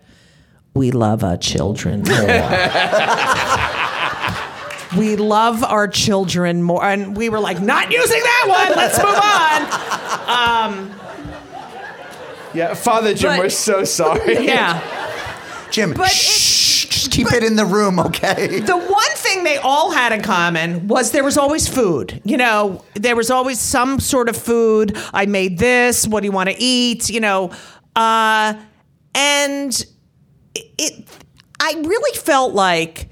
[0.74, 2.18] "We love our children more.
[4.98, 8.76] we love our children more." And we were like, "Not using that one.
[8.76, 9.62] Let's move on."
[10.74, 10.92] Um,
[12.56, 14.38] yeah, Father Jim, But- we're so sorry.
[14.46, 14.82] Yeah.
[15.72, 16.79] Jim, But shh,
[17.10, 18.60] just keep it in the room, okay?
[18.60, 22.22] The one thing they all had in common was there was always food.
[22.24, 24.98] You know, there was always some sort of food.
[25.14, 26.08] I made this.
[26.08, 27.10] What do you want to eat?
[27.10, 27.52] You know,
[27.96, 28.54] uh,
[29.16, 29.86] and
[30.56, 31.08] it, it.
[31.60, 33.10] I really felt like,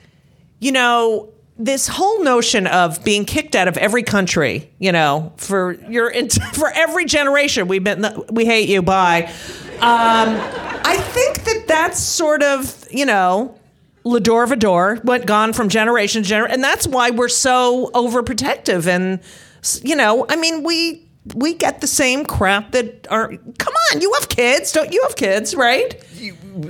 [0.59, 4.71] you know, this whole notion of being kicked out of every country.
[4.79, 6.11] You know, for your
[6.53, 8.81] for every generation, we've been we hate you.
[8.81, 9.31] Bye.
[9.77, 10.39] Um,
[10.85, 13.56] I think that that's sort of you know
[14.07, 18.87] Lador Vador went gone from generation to generation, and that's why we're so overprotective.
[18.87, 19.19] And
[19.83, 21.05] you know, I mean, we
[21.35, 23.27] we get the same crap that are.
[23.57, 26.01] Come on, you have kids, don't you have kids, right?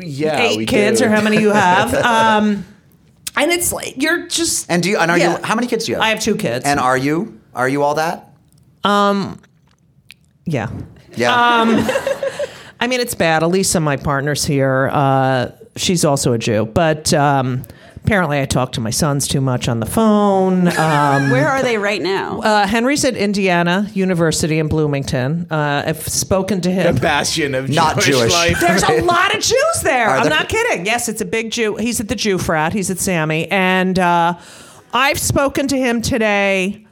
[0.01, 1.05] Yeah, Eight we kids, do.
[1.05, 1.93] or how many you have?
[2.05, 2.65] Um,
[3.35, 4.65] and it's like you're just.
[4.69, 4.97] And do you?
[4.97, 5.38] And are Yeah.
[5.38, 5.43] you?
[5.43, 6.03] How many kids do you have?
[6.03, 6.65] I have two kids.
[6.65, 7.39] And are you?
[7.53, 8.31] Are you all that?
[8.83, 9.39] Um.
[10.45, 10.69] Yeah.
[11.15, 11.33] Yeah.
[11.33, 11.69] Um,
[12.79, 13.43] I mean, it's bad.
[13.43, 14.89] Elisa, my partner's here.
[14.91, 17.63] Uh, she's also a Jew, but um,
[17.95, 20.67] apparently I talk to my sons too much on the phone.
[20.78, 22.39] Um, Where are they right now?
[22.41, 25.47] uh, Henry's at Indiana University in Bloomington.
[25.49, 26.84] Uh, I've spoken to him.
[26.84, 26.95] The him.
[26.97, 28.32] bastion of Not Jewish, Jewish.
[28.34, 28.59] life.
[28.61, 30.09] There's a lot of Jews there.
[30.09, 30.30] Are I'm there?
[30.32, 30.86] not kidding.
[30.86, 31.75] Yes, it's a big Jew.
[31.75, 32.73] He's at the Jew frat.
[32.73, 34.38] He's at Sammy, and uh,
[34.93, 36.86] I've spoken to him today.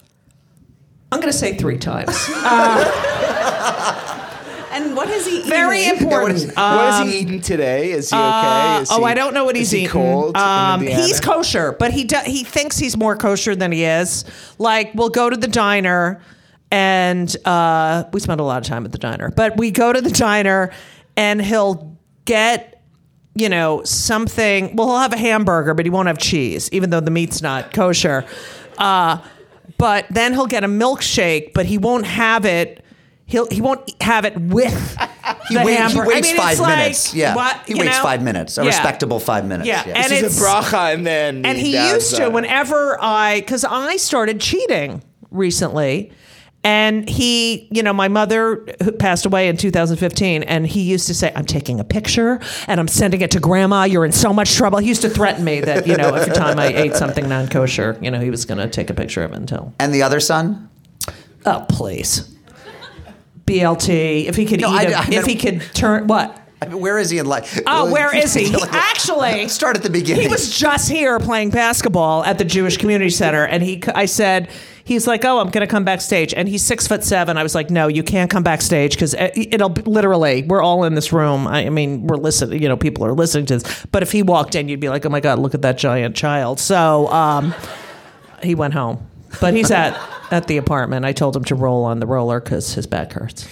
[1.11, 2.09] I'm going to say three times.
[4.75, 5.49] and what has he eaten?
[5.49, 6.53] Very important.
[6.55, 7.91] what is he eating today?
[7.91, 8.75] Is he okay?
[8.77, 9.89] Uh, Is oh, he- I don't know what he's is he eating.
[9.91, 11.03] Cold um, Indiana?
[11.03, 14.25] he's kosher, but he do, he thinks he's more kosher than he is.
[14.59, 16.21] Like we'll go to the diner,
[16.71, 19.31] and uh, we spend a lot of time at the diner.
[19.31, 20.71] But we go to the diner,
[21.15, 22.83] and he'll get
[23.33, 24.75] you know something.
[24.75, 27.73] Well, he'll have a hamburger, but he won't have cheese, even though the meat's not
[27.73, 28.25] kosher.
[28.77, 29.19] Uh,
[29.77, 32.84] but then he'll get a milkshake, but he won't have it.
[33.27, 34.71] He'll he won't have it with
[35.49, 37.13] he, the wait, he waits I mean, five it's like, minutes.
[37.15, 37.35] yeah.
[37.35, 38.03] what, he waits know?
[38.03, 38.57] five minutes.
[38.57, 38.67] A Yeah.
[38.67, 39.67] respectable five minutes.
[39.67, 39.93] Yeah, Yeah.
[39.95, 42.33] and This it's is a bracha, and then and he does used to that.
[42.33, 45.01] whenever I because I started cheating
[45.31, 46.11] recently,
[46.63, 48.55] And he, you know, my mother
[48.97, 52.87] passed away in 2015, and he used to say, I'm taking a picture and I'm
[52.87, 53.83] sending it to grandma.
[53.83, 54.79] You're in so much trouble.
[54.79, 57.99] He used to threaten me that, you know, every time I ate something non kosher,
[58.01, 59.73] you know, he was going to take a picture of it until.
[59.79, 60.67] And the other son?
[61.45, 62.34] Oh, please.
[63.45, 64.25] BLT.
[64.25, 66.41] If he could No, eat, I- a- I if meant- he could turn, what?
[66.61, 67.59] I mean, where is he in life?
[67.67, 68.55] Oh, where is he?
[68.71, 70.23] Actually, Start at the beginning.
[70.23, 74.49] He was just here playing basketball at the Jewish Community Center, and he, I said,
[74.85, 77.37] he's like, oh, I'm going to come backstage, and he's six foot seven.
[77.37, 80.95] I was like, no, you can't come backstage because it'll be- literally, we're all in
[80.95, 81.45] this room.
[81.45, 83.85] I, I mean, we're listening, you know, people are listening to this.
[83.91, 86.15] But if he walked in, you'd be like, oh my god, look at that giant
[86.15, 86.61] child.
[86.61, 87.53] So um,
[88.41, 89.05] he went home,
[89.41, 89.93] but he's at
[90.31, 91.05] at the apartment.
[91.05, 93.47] I told him to roll on the roller because his back hurts.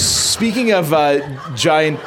[0.00, 1.20] Speaking of uh,
[1.54, 2.00] giant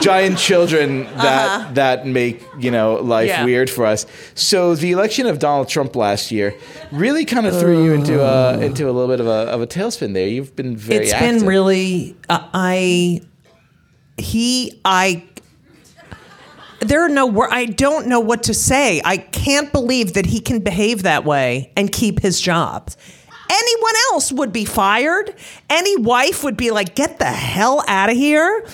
[0.00, 3.44] giant children that that make you know life Yeah.
[3.44, 4.06] weird for us.
[4.34, 6.54] So the election of Donald Trump last year
[6.92, 9.66] really kind of threw you into a into a little bit of a of a
[9.66, 10.28] tailspin there.
[10.28, 11.40] You've been very It's active.
[11.40, 13.22] been really uh, I
[14.18, 15.24] he I
[16.80, 19.00] there are no wor- I don't know what to say.
[19.04, 22.90] I can't believe that he can behave that way and keep his job.
[23.50, 25.34] Anyone else would be fired.
[25.68, 28.64] Any wife would be like, "Get the hell out of here."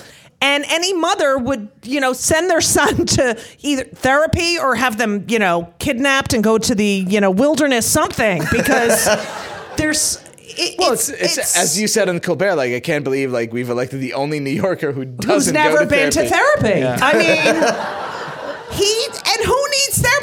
[0.42, 5.24] And any mother would, you know, send their son to either therapy or have them,
[5.28, 9.06] you know, kidnapped and go to the, you know, wilderness something because
[9.78, 12.54] there's it, Well, it's, it's, as you said in Colbert.
[12.56, 15.78] Like I can't believe like we've elected the only New Yorker who doesn't who's never
[15.78, 16.28] go to been therapy.
[16.28, 16.80] to therapy.
[16.80, 16.98] Yeah.
[17.00, 19.06] I mean, he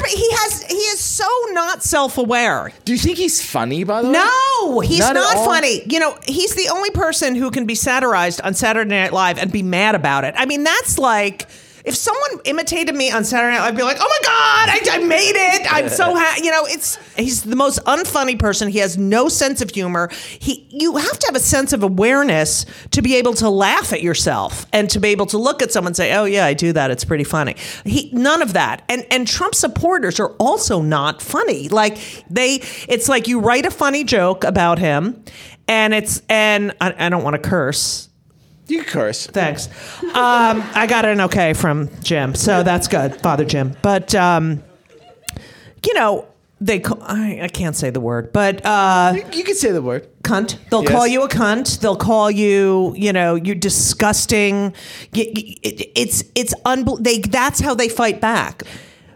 [0.04, 0.30] and who needs therapy?
[0.30, 2.72] He has he is so not self aware.
[2.84, 3.84] Do you think he's funny?
[3.84, 5.82] By the way, No, he's Not not, funny.
[5.86, 9.50] You know, he's the only person who can be satirized on Saturday Night Live and
[9.52, 10.34] be mad about it.
[10.36, 11.46] I mean, that's like.
[11.84, 15.04] If someone imitated me on Saturday Night, I'd be like, "Oh my god, I, I
[15.04, 15.70] made it!
[15.70, 18.68] I'm so happy." You know, it's he's the most unfunny person.
[18.68, 20.08] He has no sense of humor.
[20.38, 24.02] He, you have to have a sense of awareness to be able to laugh at
[24.02, 26.72] yourself and to be able to look at someone and say, "Oh yeah, I do
[26.72, 26.90] that.
[26.90, 27.54] It's pretty funny."
[27.84, 28.82] He none of that.
[28.88, 31.68] And and Trump supporters are also not funny.
[31.68, 31.98] Like
[32.30, 35.22] they, it's like you write a funny joke about him,
[35.68, 38.08] and it's and I, I don't want to curse.
[38.66, 39.26] You curse.
[39.26, 39.68] Thanks.
[40.02, 43.76] Um, I got an okay from Jim, so that's good, Father Jim.
[43.82, 44.62] But um,
[45.86, 46.26] you know,
[46.60, 50.08] they call, I, I can't say the word, but uh, You can say the word.
[50.22, 50.56] cunt.
[50.70, 50.92] They'll Yes.
[50.92, 51.80] call you a cunt.
[51.80, 54.72] They'll call you, you know, you're disgusting.
[55.14, 58.62] Y- y- it- It's it's unbel- They that's how they fight back.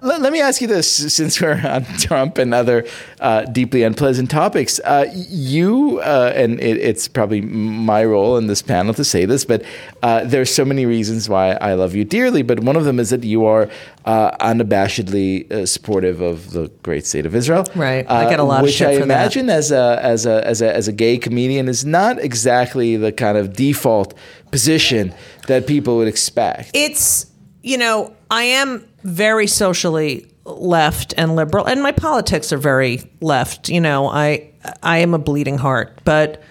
[0.00, 2.86] Let, let me ask you this, since we're on Trump and other
[3.20, 4.80] uh, deeply unpleasant topics.
[4.80, 9.44] Uh, you, uh, and it, it's probably my role in this panel to say this,
[9.44, 9.62] but
[10.02, 12.42] uh, there's so many reasons why I love you dearly.
[12.42, 13.68] But one of them is that you are
[14.04, 17.64] uh, unabashedly uh, supportive of the great state of Israel.
[17.74, 18.08] Right.
[18.08, 19.04] I get a lot of shit I for that.
[19.04, 23.12] imagine as a as a as a as a gay comedian is not exactly the
[23.12, 24.14] kind of default
[24.50, 25.12] position
[25.46, 26.70] that people would expect.
[26.72, 27.26] it's
[27.62, 33.68] you know i am very socially left and liberal and my politics are very left
[33.68, 34.50] you know i
[34.82, 36.42] i am a bleeding heart but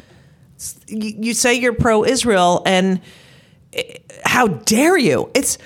[0.88, 3.02] you, say you're pro-israel and
[3.74, 5.30] eh, how dare you?
[5.36, 5.58] It's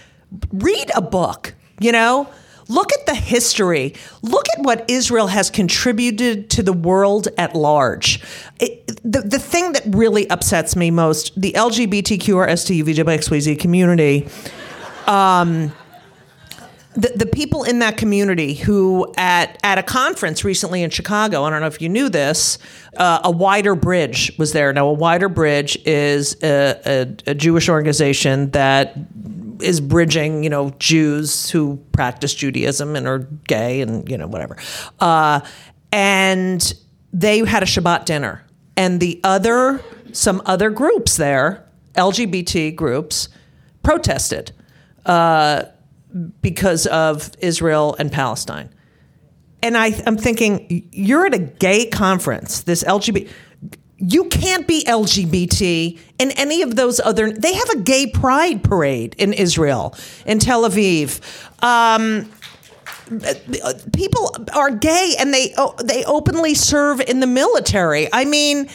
[0.52, 2.30] read a book you know?
[2.68, 3.96] Look at the history.
[4.22, 8.22] Look at what israel has contributed to the world at large.
[8.62, 14.30] It, the, the thing that really upsets me most the lgbtq or stuvwxyz community
[16.94, 21.50] the, the people in that community who at, at a conference recently in Chicago, I
[21.50, 22.58] don't know if you knew this,
[22.98, 24.74] uh, a wider bridge was there.
[24.74, 28.98] Now, a wider bridge is a, a, a Jewish organization that
[29.62, 34.58] is bridging, you know, Jews who practice Judaism and are gay and, you know, whatever.
[35.00, 35.42] Uh,
[35.94, 36.74] and
[37.14, 38.44] they had a Shabbat dinner.
[38.76, 39.82] And the other,
[40.12, 41.66] some other groups there,
[41.96, 43.30] LGBT groups,
[43.84, 44.52] protested
[46.42, 48.70] because of Israel and Palestine.
[49.64, 53.30] And I, I'm thinking, you're at a gay conference, this LGBT.
[53.98, 57.32] You can't be LGBT in any of those other.
[57.32, 59.96] They have a gay pride parade in Israel,
[60.26, 61.22] in Tel Aviv.
[61.64, 62.32] Um,
[63.94, 68.12] people are gay and they oh, they openly serve in the military.
[68.12, 68.70] I mean,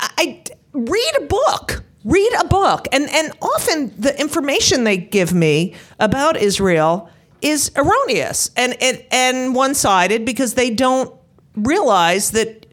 [0.00, 0.42] I
[0.72, 1.84] read a book.
[2.04, 7.08] Read a book, and and often the information they give me about Israel
[7.40, 11.12] is erroneous and and, and one sided because they don't
[11.56, 12.66] realize that.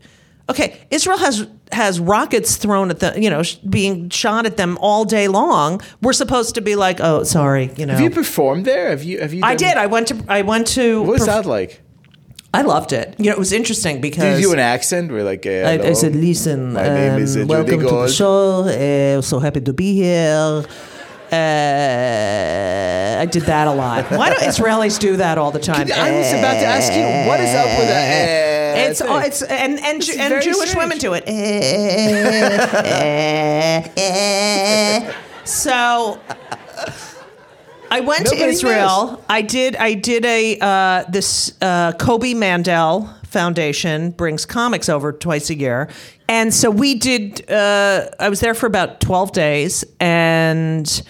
[0.50, 4.78] Okay, Israel has has rockets thrown at them, you know, sh- being shot at them
[4.82, 5.82] all day long.
[6.02, 7.94] We're supposed to be like, oh, sorry, you know.
[7.94, 8.90] Have you performed there?
[8.90, 9.20] Have you?
[9.22, 9.42] Have you?
[9.44, 9.78] I did.
[9.78, 10.26] I went to.
[10.28, 11.02] I went to.
[11.04, 11.82] What was perf- that like?
[12.54, 13.16] I loved it.
[13.18, 14.36] You know, it was interesting because.
[14.36, 15.10] Did you do an accent?
[15.12, 17.86] We're like, uh, I, I said, listen, My name um, is, uh, Judy welcome to
[17.88, 18.64] the show.
[18.68, 20.66] Uh, so happy to be here.
[21.32, 24.04] Uh, I did that a lot.
[24.12, 25.88] Why don't Israelis do that all the time?
[25.94, 28.04] I was about to ask you, what is up with that?
[28.12, 29.10] eh, It's, thing?
[29.10, 30.76] oh, it's and and, Ju- and Jewish strange.
[30.76, 31.24] women do it.
[35.46, 36.20] so
[37.92, 39.24] I went to Nobody Israel.
[39.30, 39.76] I did.
[39.76, 45.90] I did a uh, this uh, Koby Mandell Foundation brings comics over twice a year,
[46.30, 47.52] and so we did.
[47.52, 51.04] Uh, I was there for about twelve days, and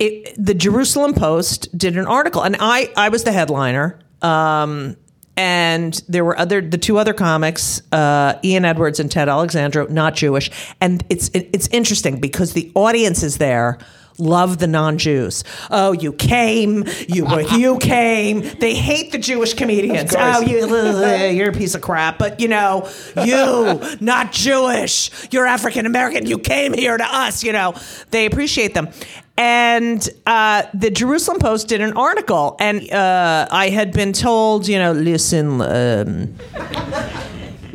[0.00, 4.00] it, the Jerusalem Post did an article, and I I was the headliner.
[4.20, 4.96] Um,
[5.36, 10.14] and there were other the two other comics, uh, Ian Edwards and Ted Alexandro, not
[10.16, 13.78] Jewish, and it's it, it's interesting because the audiences there
[14.18, 15.44] love the non-Jews.
[15.70, 18.40] Oh, you came, you were, you came.
[18.58, 20.14] They hate the Jewish comedians.
[20.16, 20.56] Oh, you,
[21.36, 22.18] you're a piece of crap.
[22.18, 22.88] But you know,
[23.22, 25.10] you not Jewish.
[25.32, 26.26] You're African American.
[26.26, 27.42] You came here to us.
[27.42, 27.74] You know,
[28.10, 28.88] they appreciate them.
[29.36, 34.78] And uh, the Jerusalem Post did an article, and uh, I had been told, you
[34.78, 36.36] know, listen, um,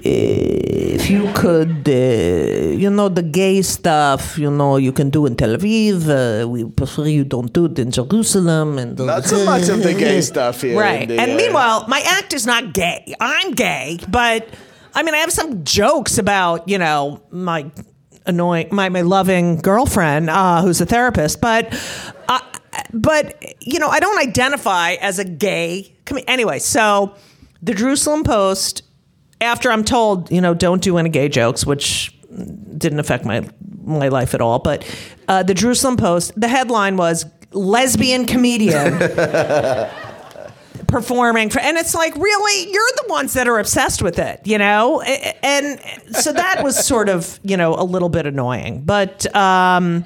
[0.10, 5.36] if you could, uh, you know, the gay stuff, you know, you can do in
[5.36, 6.10] Tel Aviv.
[6.10, 8.78] Uh, we prefer you don't do it in Jerusalem.
[8.78, 10.80] And Not so much of the gay stuff here.
[10.80, 11.08] Right.
[11.08, 13.14] the, and uh, meanwhile, my act is not gay.
[13.20, 14.48] I'm gay, but
[14.96, 17.70] I mean, I have some jokes about, you know, my
[18.26, 21.74] annoying, my, my loving girlfriend uh, who's a therapist, but.
[22.28, 22.40] Uh,
[22.94, 25.96] but you know, I don't identify as a gay.
[26.28, 27.16] Anyway, so
[27.62, 28.84] the Jerusalem Post,
[29.42, 32.16] after I'm told, you know, don't do any gay jokes, which
[32.78, 33.48] didn't affect my
[33.84, 34.60] my life at all.
[34.60, 34.86] But
[35.28, 39.00] uh, the Jerusalem Post, the headline was lesbian comedian
[40.88, 44.58] performing for, and it's like, really, you're the ones that are obsessed with it, you
[44.58, 45.02] know?
[45.02, 45.80] And
[46.16, 50.06] so that was sort of, you know, a little bit annoying, but um,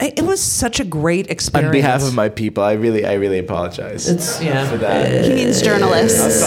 [0.00, 1.66] it it was such a great experience.
[1.68, 4.68] On behalf of my people, I really, I really apologize It's- yeah.
[4.68, 5.24] for that.
[5.24, 6.42] He means journalists.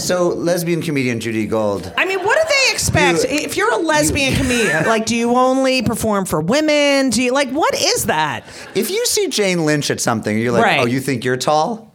[0.00, 1.92] So, lesbian comedian Judy Gold.
[1.96, 3.24] I mean, what do they expect?
[3.28, 7.10] if you're a lesbian comedian, like, do you only perform for women?
[7.10, 8.44] Do you like what is that?
[8.74, 10.80] If you see Jane Lynch at something, you're like, Right.
[10.80, 11.92] oh, you think you're tall?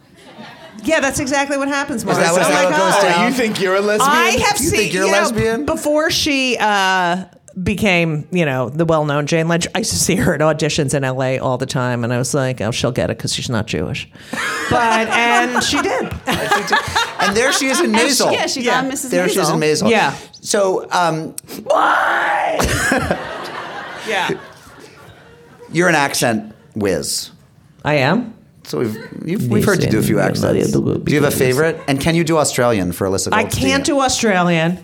[0.84, 2.06] Yeah, that's exactly what happens.
[2.06, 2.18] Mark.
[2.20, 3.02] that what- oh is goes God.
[3.02, 3.24] down?
[3.24, 4.12] Oh, you think you're a lesbian?
[4.12, 4.80] I have You seen.
[4.80, 5.66] think you're a know, lesbian?
[5.66, 7.26] before she uh,
[7.64, 9.66] became, you know, the well-known Jane Lynch.
[9.74, 11.40] I used to see her at auditions in L.A.
[11.40, 14.08] all the time, and I was like, "Oh, she'll get it because she's not Jewish."
[14.70, 16.12] But and she did.
[17.28, 18.32] And there she is in And she- Maisel.
[18.34, 18.80] yeah, she's Yeah.
[18.80, 19.10] on Mrs.
[19.10, 19.90] there she is in Maisel.
[19.90, 20.16] Yeah.
[20.42, 22.58] So, um, Why
[24.08, 24.30] Yeah,
[25.72, 27.32] you're an accent whiz.
[27.84, 28.34] I am.
[28.64, 30.72] So we've you've, we've heard you do a few accents.
[30.72, 31.80] Do you have a favorite?
[31.88, 34.78] And can you do Australian for Alyssa I can't do Australian.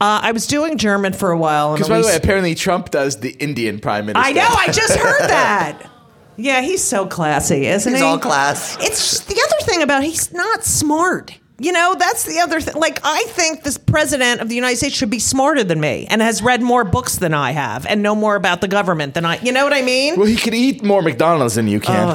[0.00, 1.72] Uh, I was doing German for a while.
[1.74, 4.28] Because by the way, apparently Trump does the Indian prime minister.
[4.28, 4.46] I know.
[4.48, 5.90] I just heard that.
[6.36, 8.06] Yeah, he's so classy, isn't He's he?
[8.06, 8.76] all class.
[8.80, 11.38] It's the other thing about he's not smart.
[11.58, 12.74] You know, that's the other thing.
[12.74, 16.20] Like, I think this president of the United States should be smarter than me and
[16.20, 19.38] has read more books than I have and know more about the government than I.
[19.38, 20.16] You know what I mean?
[20.16, 22.08] Well, he could eat more McDonald's than you can.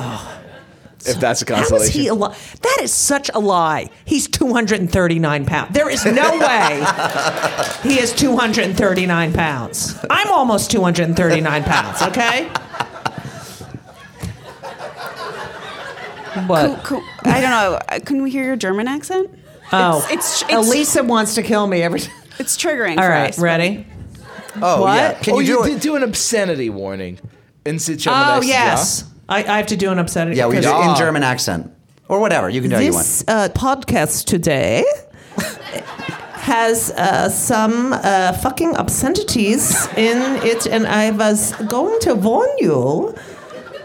[1.06, 1.78] if that's a consolation.
[1.78, 2.60] How is he alive?
[2.62, 3.90] That is such a lie.
[4.06, 5.74] He's 239 pounds.
[5.74, 6.86] There is no way
[7.84, 9.98] he is 239 pounds.
[10.10, 12.50] I'm almost 239 pounds, okay?
[16.48, 16.84] What?
[16.84, 17.04] Cool.
[17.24, 17.80] I don't know.
[17.90, 19.30] Uh, Can we hear your German accent?
[19.74, 22.16] Oh, it's, it's, it's, Elisa wants to kill me every time.
[22.40, 22.98] it's triggering.
[22.98, 23.40] All for right, us.
[23.40, 23.86] ready?
[24.62, 24.96] Oh What?
[24.96, 25.14] yeah.
[25.20, 25.68] Can oh, you do you it?
[25.68, 27.20] did do an obscenity warning.
[27.64, 27.78] In
[28.08, 29.06] Oh, yes.
[29.30, 30.38] I, I have to do an obscenity.
[30.38, 31.72] yeah, we do because in German accent
[32.08, 32.50] or whatever.
[32.50, 33.06] You can do how you want.
[33.06, 34.84] This uh, podcast today
[36.42, 43.16] has uh, some uh, fucking obscenities in it, and I was going to warn you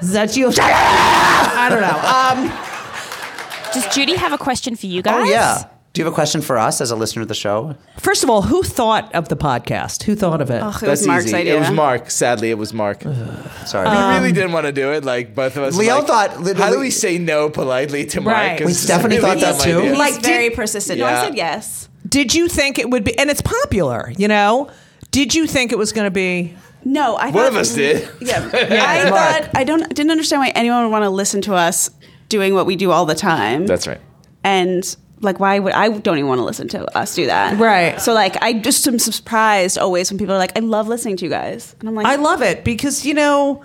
[0.02, 0.52] that you.
[0.58, 2.52] I don't know.
[2.52, 5.14] Um, Does Judy have a question for you guys?
[5.16, 5.64] Oh yeah.
[5.92, 7.74] Do you have a question for us as a listener to the show?
[7.98, 10.02] first of all, who thought of the podcast?
[10.02, 10.62] Who thought of it?
[10.62, 11.36] Ugh, it That's was Mark's easy.
[11.36, 11.56] idea.
[11.56, 12.10] It was Mark.
[12.10, 13.00] Sadly, it was Mark.
[13.66, 13.88] Sorry.
[13.88, 15.04] we Um, really didn't want to do it.
[15.04, 15.74] Like both of us.
[15.76, 18.36] Leo like, thought- How do we say no politely to Mark?
[18.36, 18.58] Right.
[18.58, 19.78] 'Cause Wait, this Stephanie really thought that dumb too?
[19.78, 19.90] idea.
[19.90, 20.98] He's Like, very did- persistent.
[21.00, 21.20] No, Yeah.
[21.22, 21.88] I said yes.
[22.06, 23.18] Did you think it would be?
[23.18, 24.68] And it's popular, you know.
[25.12, 26.54] Did you think it was going to be?
[26.84, 28.08] No, I One thought, of us did.
[28.20, 29.14] Yeah, I Mark.
[29.44, 31.90] thought I don't didn't understand why anyone would want to listen to us
[32.28, 33.66] doing what we do all the time.
[33.66, 34.00] That's right.
[34.44, 37.98] and like why would I don't even want to listen to us do that Right.
[38.00, 41.24] so like I just am surprised always when people are like I love listening to
[41.24, 43.64] you guys and I'm like I love it because you know,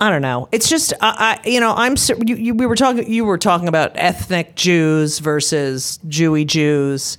[0.00, 0.48] I don't know.
[0.52, 1.96] It's just I, I you know I'm
[2.26, 7.18] you, you, we were talking you were talking about ethnic Jews versus Jewy Jews.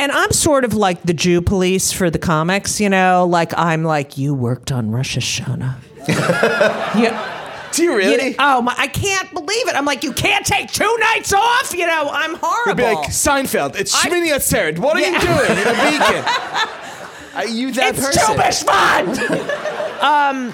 [0.00, 3.84] And I'm sort of like the Jew police for the comics, you know, like I'm
[3.84, 5.74] like you worked on Rosh Hashanah.
[6.08, 7.68] yeah.
[7.72, 8.24] Do you really?
[8.24, 8.74] You know, oh my!
[8.78, 9.76] I can't believe it.
[9.76, 11.74] I'm like, you can't take two nights off.
[11.74, 12.70] You know, I'm horrible.
[12.70, 13.76] You'd be like Seinfeld.
[13.78, 14.78] It's I- Shmini Atzeret.
[14.78, 15.12] What are Yeah.
[15.12, 16.24] you doing in a beacon?
[17.36, 18.36] Are you that it's person?
[18.36, 20.02] Tu B'Shvat.
[20.02, 20.50] um,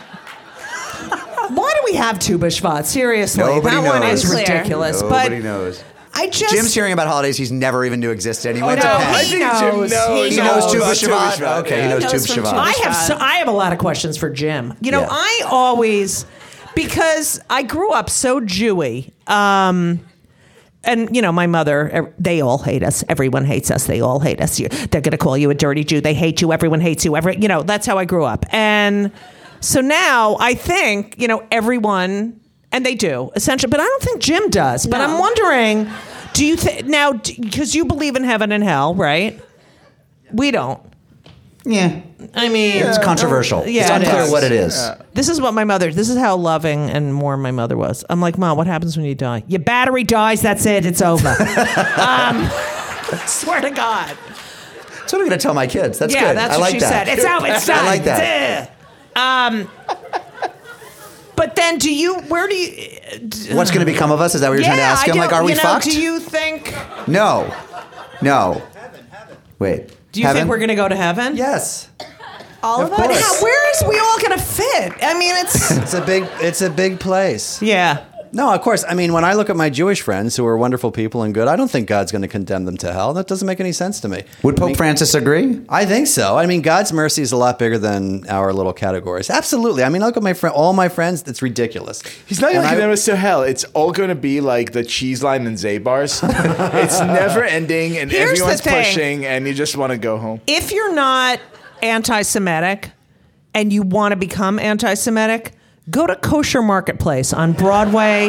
[1.57, 2.85] why do we have Tu B'Shvat?
[2.85, 4.43] Seriously, Nobody that one is Unclear.
[4.59, 5.01] ridiculous.
[5.01, 5.83] Nobody but knows.
[6.17, 8.49] I just Jim's hearing about holidays he's never even knew existed.
[8.51, 9.14] And he went no, to he Penn.
[9.14, 9.91] I think Jim knows.
[9.91, 10.29] knows.
[10.31, 10.97] He He knows knows Tu about
[11.37, 11.59] B'Shvat.
[11.61, 11.89] Okay, he yeah.
[11.89, 12.51] knows He Tu knows from B'Shvat.
[12.51, 14.75] Tu I have so, I have a lot of questions for Jim.
[14.81, 15.09] You know, Yeah.
[15.11, 16.25] I always
[16.75, 19.11] because I grew up so Jewy.
[19.29, 20.01] Um,
[20.85, 23.03] and you know, my mother, ev- they all hate us.
[23.09, 23.87] Everyone hates us.
[23.87, 24.61] They all hate us.
[24.61, 26.01] You, they're going to call you a dirty Jew.
[26.01, 26.53] They hate you.
[26.53, 27.17] Everyone hates you.
[27.17, 28.47] Every, you know, that's how I grew up.
[28.51, 29.11] And
[29.61, 32.41] so now I think, you know, everyone,
[32.77, 34.87] and they do essentially, but I don't think Jim does.
[34.87, 35.05] But No.
[35.05, 35.89] I'm wondering,
[36.35, 39.41] do you think now, because you believe in heaven and hell, right?
[40.33, 40.81] We don't.
[41.64, 42.01] Yeah.
[42.35, 43.66] I mean, It's controversial.
[43.66, 44.31] Yeah, it's unclear is.
[44.31, 44.89] what it is.
[45.14, 45.91] This is what my mother.
[45.93, 48.05] This is how loving and warm my mother was.
[48.11, 49.43] I'm like, Mom, what happens when you die?
[49.49, 50.43] Your battery dies.
[50.43, 50.85] That's it.
[50.87, 51.29] It's over.
[51.97, 52.49] um,
[53.27, 54.16] swear to God.
[54.16, 55.99] That's what I'm going to tell my kids.
[55.99, 56.37] That's yeah, good.
[56.37, 57.07] that's I what like she that.
[57.07, 57.09] said.
[57.16, 57.49] It's out.
[57.49, 57.79] It's done.
[57.79, 58.70] I like that.
[58.70, 58.70] It's,
[59.16, 59.70] uh, Um,
[61.47, 62.17] but then, do you?
[62.23, 62.89] Where do you?
[63.57, 64.35] What's going to become of us?
[64.35, 65.19] Is that what you're trying to ask I him?
[65.19, 65.85] Like, don't- are we you know, fucked?
[65.85, 66.75] Do you think?
[67.07, 67.55] no.
[68.23, 68.63] No.
[69.59, 69.89] Wait.
[70.13, 70.41] Do you Heaven?
[70.43, 71.37] think we're going to go to heaven?
[71.37, 71.89] Yes.
[72.63, 73.07] All Of of, us.
[73.07, 73.21] course.
[73.39, 74.93] How, where is we all going to fit?
[75.03, 77.61] I mean, it's It's a big it's a big place.
[77.63, 78.05] yeah.
[78.37, 78.84] No, of course.
[78.87, 81.49] I mean, when I look at my Jewish friends who are wonderful people and good,
[81.49, 83.14] I don't think God's going to condemn them to hell.
[83.14, 84.24] That doesn't make any sense to me.
[84.43, 85.62] Would I Pope mean, Francis agree?
[85.70, 86.37] I think so.
[86.37, 89.30] I mean, God's mercy is a lot bigger than our little categories.
[89.30, 89.84] Absolutely.
[89.84, 91.22] I mean, look at my friend, all my friends.
[91.26, 92.03] It's ridiculous.
[92.26, 93.43] He's not going to I- condemned us to hell.
[93.43, 96.20] It's all going to be like the cheese line and Zabar's.
[96.22, 100.43] it's never ending, and Here's everyone's pushing, and you just want to go home.
[100.47, 101.41] if you're not
[101.82, 102.91] anti-Semitic
[103.55, 105.53] and you want to become anti-Semitic,
[105.91, 108.28] go to Kosher Marketplace on Broadway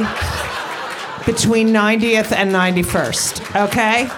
[1.26, 3.66] between 90th and 91st.
[3.68, 4.10] Okay,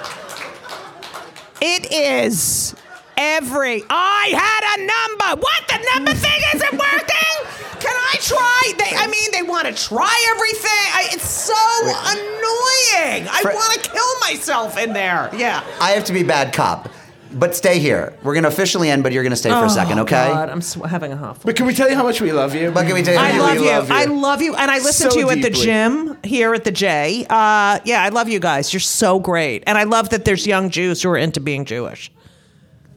[1.62, 2.76] it is
[3.18, 3.84] every.
[3.90, 5.42] I had a number.
[5.42, 7.60] What the number thing isn't working?
[7.80, 8.74] Can I try?
[8.78, 10.70] They, I mean, they want to try everything.
[10.70, 13.28] I, it's so annoying.
[13.32, 15.30] I want to kill myself in there.
[15.36, 15.64] Yeah.
[15.80, 16.90] I have to be bad cop.
[17.32, 18.18] But stay here.
[18.24, 20.28] We're going to officially end, but you're going to stay for a second, okay?
[20.30, 21.42] Oh, God, I'm sw- having a huff.
[21.44, 22.72] But can we tell you how much we love you?
[22.72, 23.70] But can we tell you I how love we you.
[23.70, 23.96] love you.
[23.96, 24.56] I love you.
[24.56, 25.64] And I listen So to you at the deeply.
[25.66, 27.26] gym here at the J.
[27.30, 28.74] Uh, yeah, I love you guys.
[28.74, 29.64] You're so great.
[29.68, 32.12] And I love that there's young Jews who are into being Jewish.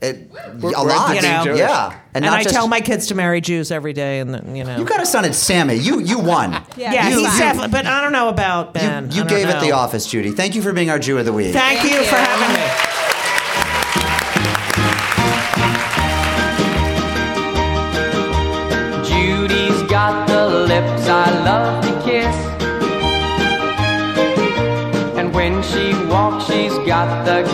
[0.00, 1.10] It, We're- a we're lot.
[1.14, 1.58] into being Jewish.
[1.58, 1.98] Yeah.
[2.14, 4.18] And, not I just, tell my kids to marry Jews every day.
[4.20, 4.76] And, then, you know.
[4.78, 5.74] You got a son at Sammy.
[5.74, 6.52] You you won.
[6.76, 9.10] yeah, you, he's you- definitely, but I don't know about Ben.
[9.10, 9.76] You, you I don't gave it the know.
[9.76, 10.30] office, Judy.
[10.32, 11.52] Thank you for being our Jew of the week.
[11.52, 12.91] Thank, you for having me.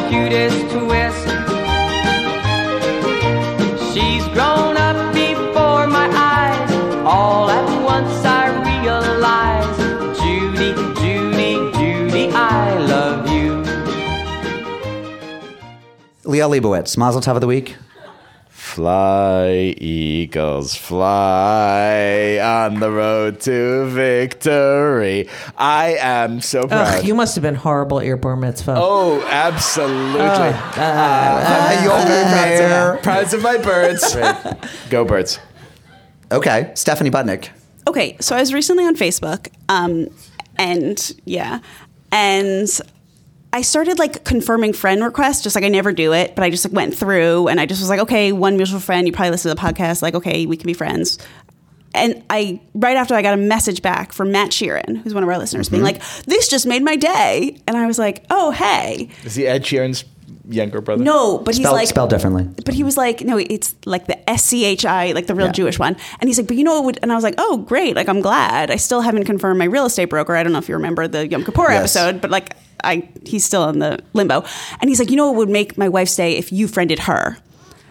[0.08, 1.26] Cutest twist.
[3.92, 6.70] She's grown up before my eyes.
[7.04, 9.76] All at once I realize
[10.20, 13.62] Judy, Judy, Judy, I love you.
[16.24, 17.76] Liel Leibowitz, Mazel Tov of the week.
[18.78, 25.28] Fly, eagles, fly on the road to victory.
[25.56, 26.98] I am so proud.
[26.98, 28.76] Ugh, you must have been horrible at your bar mitzvah.
[28.78, 30.20] oh, absolutely.
[30.20, 32.98] Uh, you're there.
[32.98, 34.16] Proud of my birds.
[34.90, 35.40] Go birds.
[36.30, 37.48] Okay, Stephanie Butnick.
[37.88, 40.06] Okay, so I was recently on Facebook, um,
[40.54, 41.58] and yeah,
[42.12, 42.68] and
[43.52, 46.64] I started like confirming friend requests, just like I never do it, but I just
[46.64, 49.48] like went through and I just was like, okay, one mutual friend, you probably listen
[49.48, 51.18] to the podcast, like, okay, we can be friends.
[51.94, 55.28] And I, right after I got a message back from Matt Sheeran, who's one of
[55.30, 55.98] our listeners, being mm-hmm.
[55.98, 57.58] like, this just made my day.
[57.66, 59.08] And I was like, oh, hey.
[59.24, 60.04] Is he Ed Sheeran's
[60.46, 61.02] younger brother?
[61.02, 62.44] No, but he's like, spelled differently.
[62.64, 65.46] but he was like, no, it's like the S C H I, like the real
[65.46, 65.52] Yeah.
[65.52, 65.96] Jewish one.
[66.20, 67.96] And he's like, but you know what would, and I was like, oh, great.
[67.96, 68.70] Like, I'm glad.
[68.70, 70.36] I still haven't confirmed my real estate broker.
[70.36, 71.96] I don't know if you remember the Yom Kippur Yes.
[71.96, 74.44] episode, but like, I, he's still in the limbo.
[74.80, 77.36] And he's like, you know what would make my wife stay if you friended her?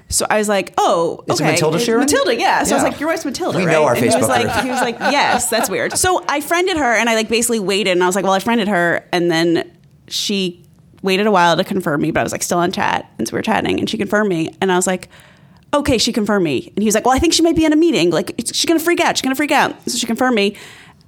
[0.09, 1.51] So I was like, oh, Is it okay.
[1.51, 1.99] Matilda Sheeran?
[1.99, 2.63] Matilda, yeah.
[2.63, 3.71] So I was like, your wife's Matilda, We right?
[3.73, 5.97] know our and he was like, he was like, yes, that's weird.
[5.97, 8.39] So I friended her, and I like basically waited, and I was like, well, I
[8.39, 9.69] friended her, and then
[10.07, 10.63] she
[11.01, 13.33] waited a while to confirm me, but I was like still on chat, and so
[13.33, 15.09] we were chatting, and she confirmed me, and I was like,
[15.73, 16.71] okay, she confirmed me.
[16.75, 18.09] And he was like, well, I think she might be in a meeting.
[18.09, 19.17] Like, she's going to freak out.
[19.17, 19.75] She's going to freak out.
[19.89, 20.55] So she confirmed me.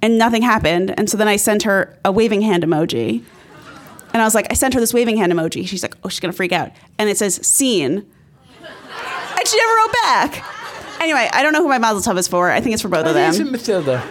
[0.02, 0.94] And nothing happened.
[0.98, 3.24] And so then I sent her a waving hand emoji.
[4.12, 5.66] And I was like, I sent her this waving hand emoji.
[5.66, 6.72] She's like, oh, she's going to freak out.
[6.98, 7.98] And it says, seen.
[7.98, 10.44] And she never wrote back.
[11.00, 12.50] Anyway, I don't know who my Mazel Tov is for.
[12.50, 13.52] I think it's for both of them.
[13.52, 14.02] Matilda.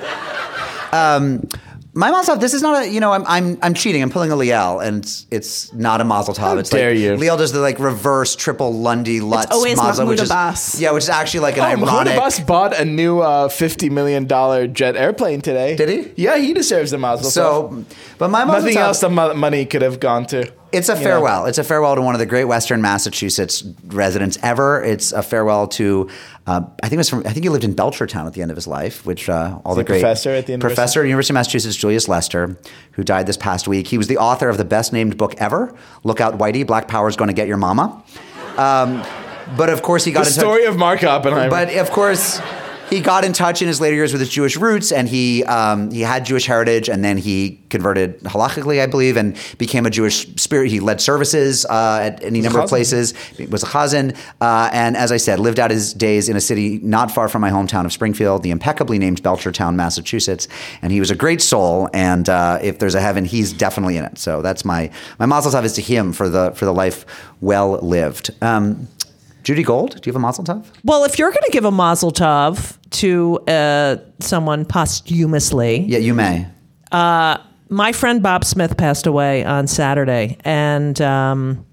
[0.91, 1.47] Um,
[2.00, 4.02] My Mazel Tov, this is not a, you know, I'm, I'm, I'm cheating.
[4.02, 6.58] I'm pulling a Liel, and it's, it's not a Mazel Tov.
[6.58, 7.12] it's dare like, you.
[7.18, 10.80] Liel does the like reverse triple Lindy Lutz always Mazel, which Mahmoud is, Abbas.
[10.80, 12.14] yeah, which is actually like an Oh, Mahmoud ironic.
[12.14, 15.76] Abbas bought a new uh, fifty million dollar jet airplane today.
[15.76, 16.24] Did he?
[16.24, 17.28] Yeah, he deserves a mazel.
[17.28, 17.32] tov.
[17.34, 17.86] So,
[18.18, 20.50] but my Mazel nothing Tov, else the mo- money could have gone to.
[20.72, 21.03] It's a you know.
[21.03, 21.45] farewell.
[21.45, 24.84] It's a farewell to one of the great Western Massachusetts residents ever.
[24.84, 26.09] It's a farewell to,
[26.45, 28.51] uh, I think it was from, I think he lived in Belchertown at the end
[28.51, 30.76] of his life, which uh, all the he a great professor at the university?
[30.76, 32.57] professor at University of Massachusetts, Julius Lester,
[32.91, 33.88] who died this past week.
[33.88, 37.15] He was the author of the best named book ever, Look Out Whitey, Black Power's
[37.15, 38.03] Going to Get Your Mama.
[38.57, 39.03] Um,
[39.57, 41.49] but of course, he got The touch- story of Mark Oppenheimer.
[41.49, 42.39] but of course,
[42.90, 45.92] he got in touch in his later years with his Jewish roots, and he um,
[45.92, 50.28] he had Jewish heritage, and then he converted halachically, I believe, and became a Jewish
[50.36, 50.72] spirit.
[50.72, 53.16] He led services uh, at any number of places.
[53.38, 56.42] He was a chazan, uh, and as I said, lived out his days in a
[56.42, 60.48] city not far from my hometown of Springfield, the impeccably named Belchertown, Massachusetts.
[60.82, 64.06] And he was a great soul, and uh, if there's a heaven, he's definitely in
[64.06, 64.18] it.
[64.18, 67.06] So that's my my mazel tov is to him for the for the life
[67.42, 68.32] well lived.
[68.42, 68.88] Um,
[69.44, 70.66] Judy Gold, do you have a mazel tov?
[70.84, 76.14] Well, if you're going to give a mazel tov to uh, someone posthumously, Yeah, you
[76.14, 76.46] may.
[76.92, 81.66] my friend Bob Smith passed away on Saturday, and um,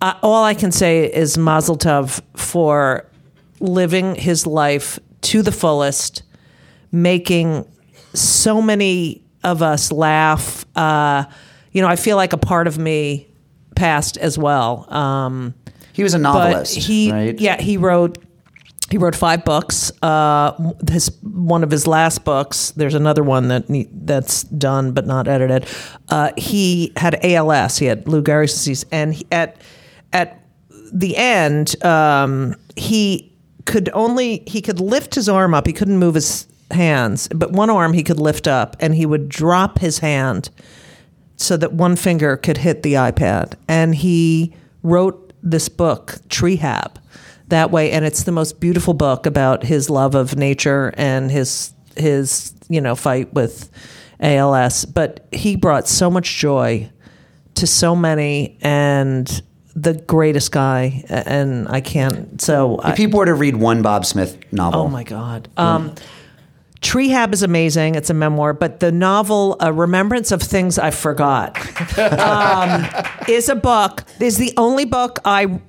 [0.00, 3.08] I, all I can say is Mazel Tov for
[3.60, 6.22] living his life to the fullest,
[6.90, 7.64] making
[8.14, 10.64] so many of us laugh.
[10.76, 11.24] Uh,
[11.72, 13.26] you know, I feel like a part of me
[13.76, 14.92] passed as well.
[14.92, 15.54] Um,
[15.92, 17.38] He was a but novelist, he, right?
[17.38, 18.18] yeah, he wrote.
[18.90, 19.90] He wrote five books.
[20.02, 22.72] Uh, his one of his last books.
[22.72, 25.66] There's another one that that's done but not edited.
[26.10, 27.78] Uh, he had ALS.
[27.78, 29.56] He had Lou Gehrig's disease, and he, at
[30.12, 30.46] at
[30.92, 33.32] the end, um, he
[33.64, 35.66] could only he could lift his arm up.
[35.66, 39.28] He couldn't move his hands, but one arm he could lift up, and he would
[39.28, 40.50] drop his hand
[41.36, 43.54] so that one finger could hit the iPad.
[43.68, 46.96] And he wrote this book, Treehab,
[47.48, 47.90] that way.
[47.90, 52.80] And it's the most beautiful book about his love of nature and his his you
[52.80, 53.70] know fight with
[54.20, 54.84] ALS.
[54.84, 56.90] But he brought so much joy
[57.54, 59.42] to so many and
[59.74, 64.04] the greatest guy and I can't so I, If people were to read one Bob
[64.04, 65.48] Smith novel, Oh my God.
[65.56, 65.94] Um,
[66.82, 67.94] Treehab is amazing.
[67.94, 71.56] It's a memoir, but the novel "A Remembrance of Things I Forgot"
[71.98, 72.86] um,
[73.28, 74.04] is a book.
[74.20, 75.60] Is the only book I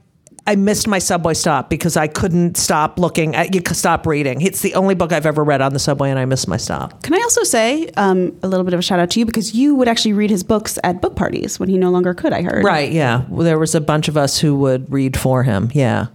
[0.45, 3.35] I missed my subway stop because I couldn't stop looking.
[3.35, 4.41] At, you stop reading.
[4.41, 7.01] It's the only book I've ever read on the subway, and I missed my stop.
[7.03, 9.53] Can I also say um, a little bit of a shout out to you because
[9.53, 12.41] you would actually read his books at book parties when he no longer could, I
[12.41, 12.65] heard.
[12.65, 12.91] Right?
[12.91, 13.23] Yeah.
[13.29, 15.71] Well, there was a bunch of us who would read for him.
[15.73, 16.07] Yeah.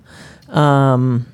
[0.49, 1.27] Um,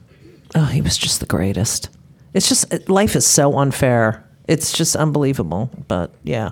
[0.54, 1.88] oh, he was just the greatest.
[2.34, 4.24] It's just life is so unfair.
[4.46, 5.70] It's just unbelievable.
[5.88, 6.50] But yeah.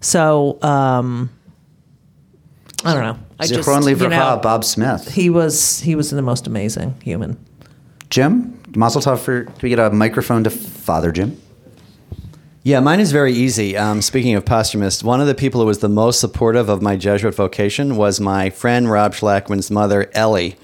[0.00, 1.30] So um,
[2.84, 3.18] I don't know.
[3.38, 5.12] I just Zichron you Livracha, know, Bob Smith.
[5.12, 7.38] he was he was the most amazing human.
[8.08, 11.40] Jim, Mazel Tov for, do we get a microphone to Father Jim?
[12.62, 13.76] Yeah, mine is very easy.
[13.76, 16.96] Um, speaking of posthumous, one of the people who was the most supportive of my
[16.96, 20.56] Jesuit vocation was my friend Rob Schlackman's mother, Ellie,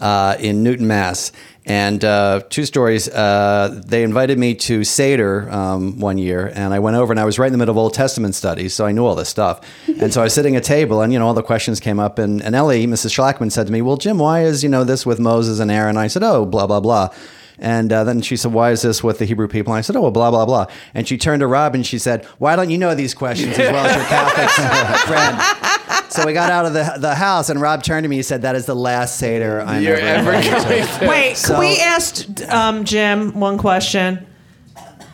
[0.00, 1.32] uh, in Newton, Mass.
[1.64, 3.08] And uh, two stories.
[3.08, 7.24] Uh, they invited me to Seder um, one year, and I went over, and I
[7.24, 9.60] was right in the middle of Old Testament studies, so I knew all this stuff.
[9.86, 12.00] and so I was sitting at a table, and you know all the questions came
[12.00, 13.14] up, and, and Ellie, Mrs.
[13.14, 15.96] Schlackman, said to me, "Well, Jim, why is you know this with Moses and Aaron?"
[15.96, 17.10] I said, "Oh, blah blah blah."
[17.58, 19.94] And uh, then she said, "Why is this with the Hebrew people?" And I said,
[19.96, 22.70] "Oh, well, blah blah blah." And she turned to Rob and she said, "Why don't
[22.70, 24.48] you know these questions as well as your Catholic
[25.06, 28.24] friend?" So we got out of the the house, and Rob turned to me and
[28.26, 31.06] said, "That is the last seder I'm You're ever." ever going to.
[31.08, 34.26] Wait, So- we asked um, Jim one question?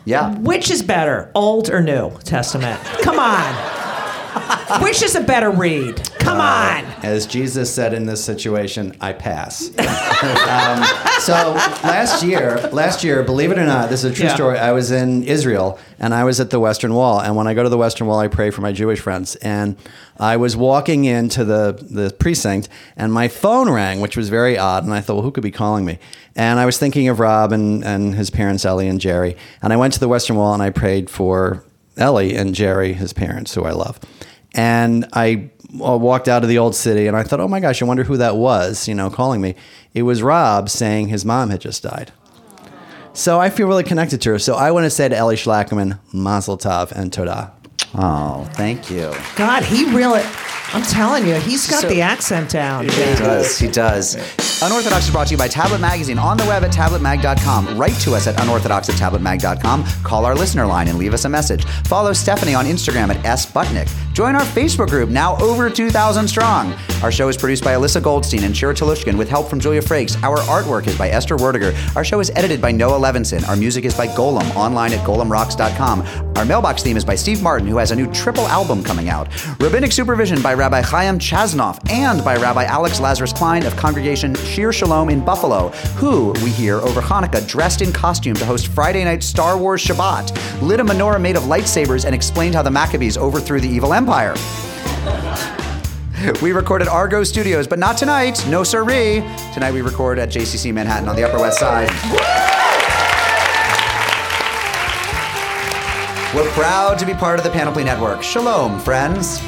[0.05, 0.35] Yeah.
[0.39, 2.79] Which is better, Old or New Testament?
[3.03, 3.78] Come on.
[4.81, 6.09] Which is a better read?
[6.19, 6.85] Come on.
[7.03, 9.67] As Jesus said in this situation, I pass.
[9.79, 10.83] um,
[11.21, 11.53] so
[11.87, 14.35] last year, last year, believe it or not, this is a true Yeah.
[14.35, 14.59] story.
[14.59, 17.19] I was in Israel and I was at the Western Wall.
[17.19, 19.35] And when I go to the Western Wall, I pray for my Jewish friends.
[19.37, 19.75] And
[20.19, 24.83] I was walking into the, the precinct and my phone rang, which was very odd.
[24.83, 25.97] And I thought, well, who could be calling me?
[26.35, 29.35] And I was thinking of Rob and, and his parents, Ellie and Jerry.
[29.63, 31.63] And I went to the Western Wall and I prayed for
[31.97, 33.99] Ellie and Jerry, his parents, who I love.
[34.53, 37.81] And I uh, walked out of the old city and I thought, oh my gosh,
[37.81, 39.55] I wonder who that was, you know, calling me.
[39.93, 42.11] It was Rob saying his mom had just died.
[43.13, 44.39] So I feel really connected to her.
[44.39, 47.51] So I want to say to Ellie Schlackerman, Mazel Tov and Toda.
[47.95, 49.13] Oh, thank you.
[49.35, 50.23] God, he really.
[50.73, 52.83] I'm telling you, he's got So- the accent down.
[52.87, 53.57] He does.
[53.57, 54.17] He does.
[54.61, 57.77] Unorthodox is brought to you by Tablet Magazine on the web at tabletmag.com.
[57.77, 59.85] Write to us at unorthodox at tabletmag.com.
[60.03, 61.63] Call our listener line and leave us a message.
[61.85, 63.89] Follow Stephanie on Instagram at sbutnick.
[64.13, 66.73] Join our Facebook group, now over 2,000 strong.
[67.01, 70.21] Our show is produced by Alyssa Goldstein and Shira Telushkin with help from Julia Frakes.
[70.23, 71.73] Our artwork is by Esther Werdiger.
[71.95, 73.47] Our show is edited by Noah Levinson.
[73.47, 76.33] Our music is by Golem, online at golemrocks.com.
[76.35, 79.29] Our mailbox theme is by Steve Martin, who has a new triple album coming out.
[79.61, 84.73] Rabbinic supervision by Rabbi Chaim Chasnoff and by Rabbi Alex Lazarus Klein of Congregation Shir
[84.73, 89.23] Shalom in Buffalo, who we hear over Hanukkah dressed in costume to host Friday night
[89.23, 93.61] Star Wars Shabbat, lit a menorah made of lightsabers, and explained how the Maccabees overthrew
[93.61, 94.35] the evil empire.
[96.41, 98.45] We record at Argo Studios, but not tonight.
[98.49, 99.23] No siree.
[99.53, 101.89] Tonight we record at JCC Manhattan on the Upper West Side.
[106.35, 108.21] We're proud to be part of the Panoply Network.
[108.21, 109.41] Shalom, friends.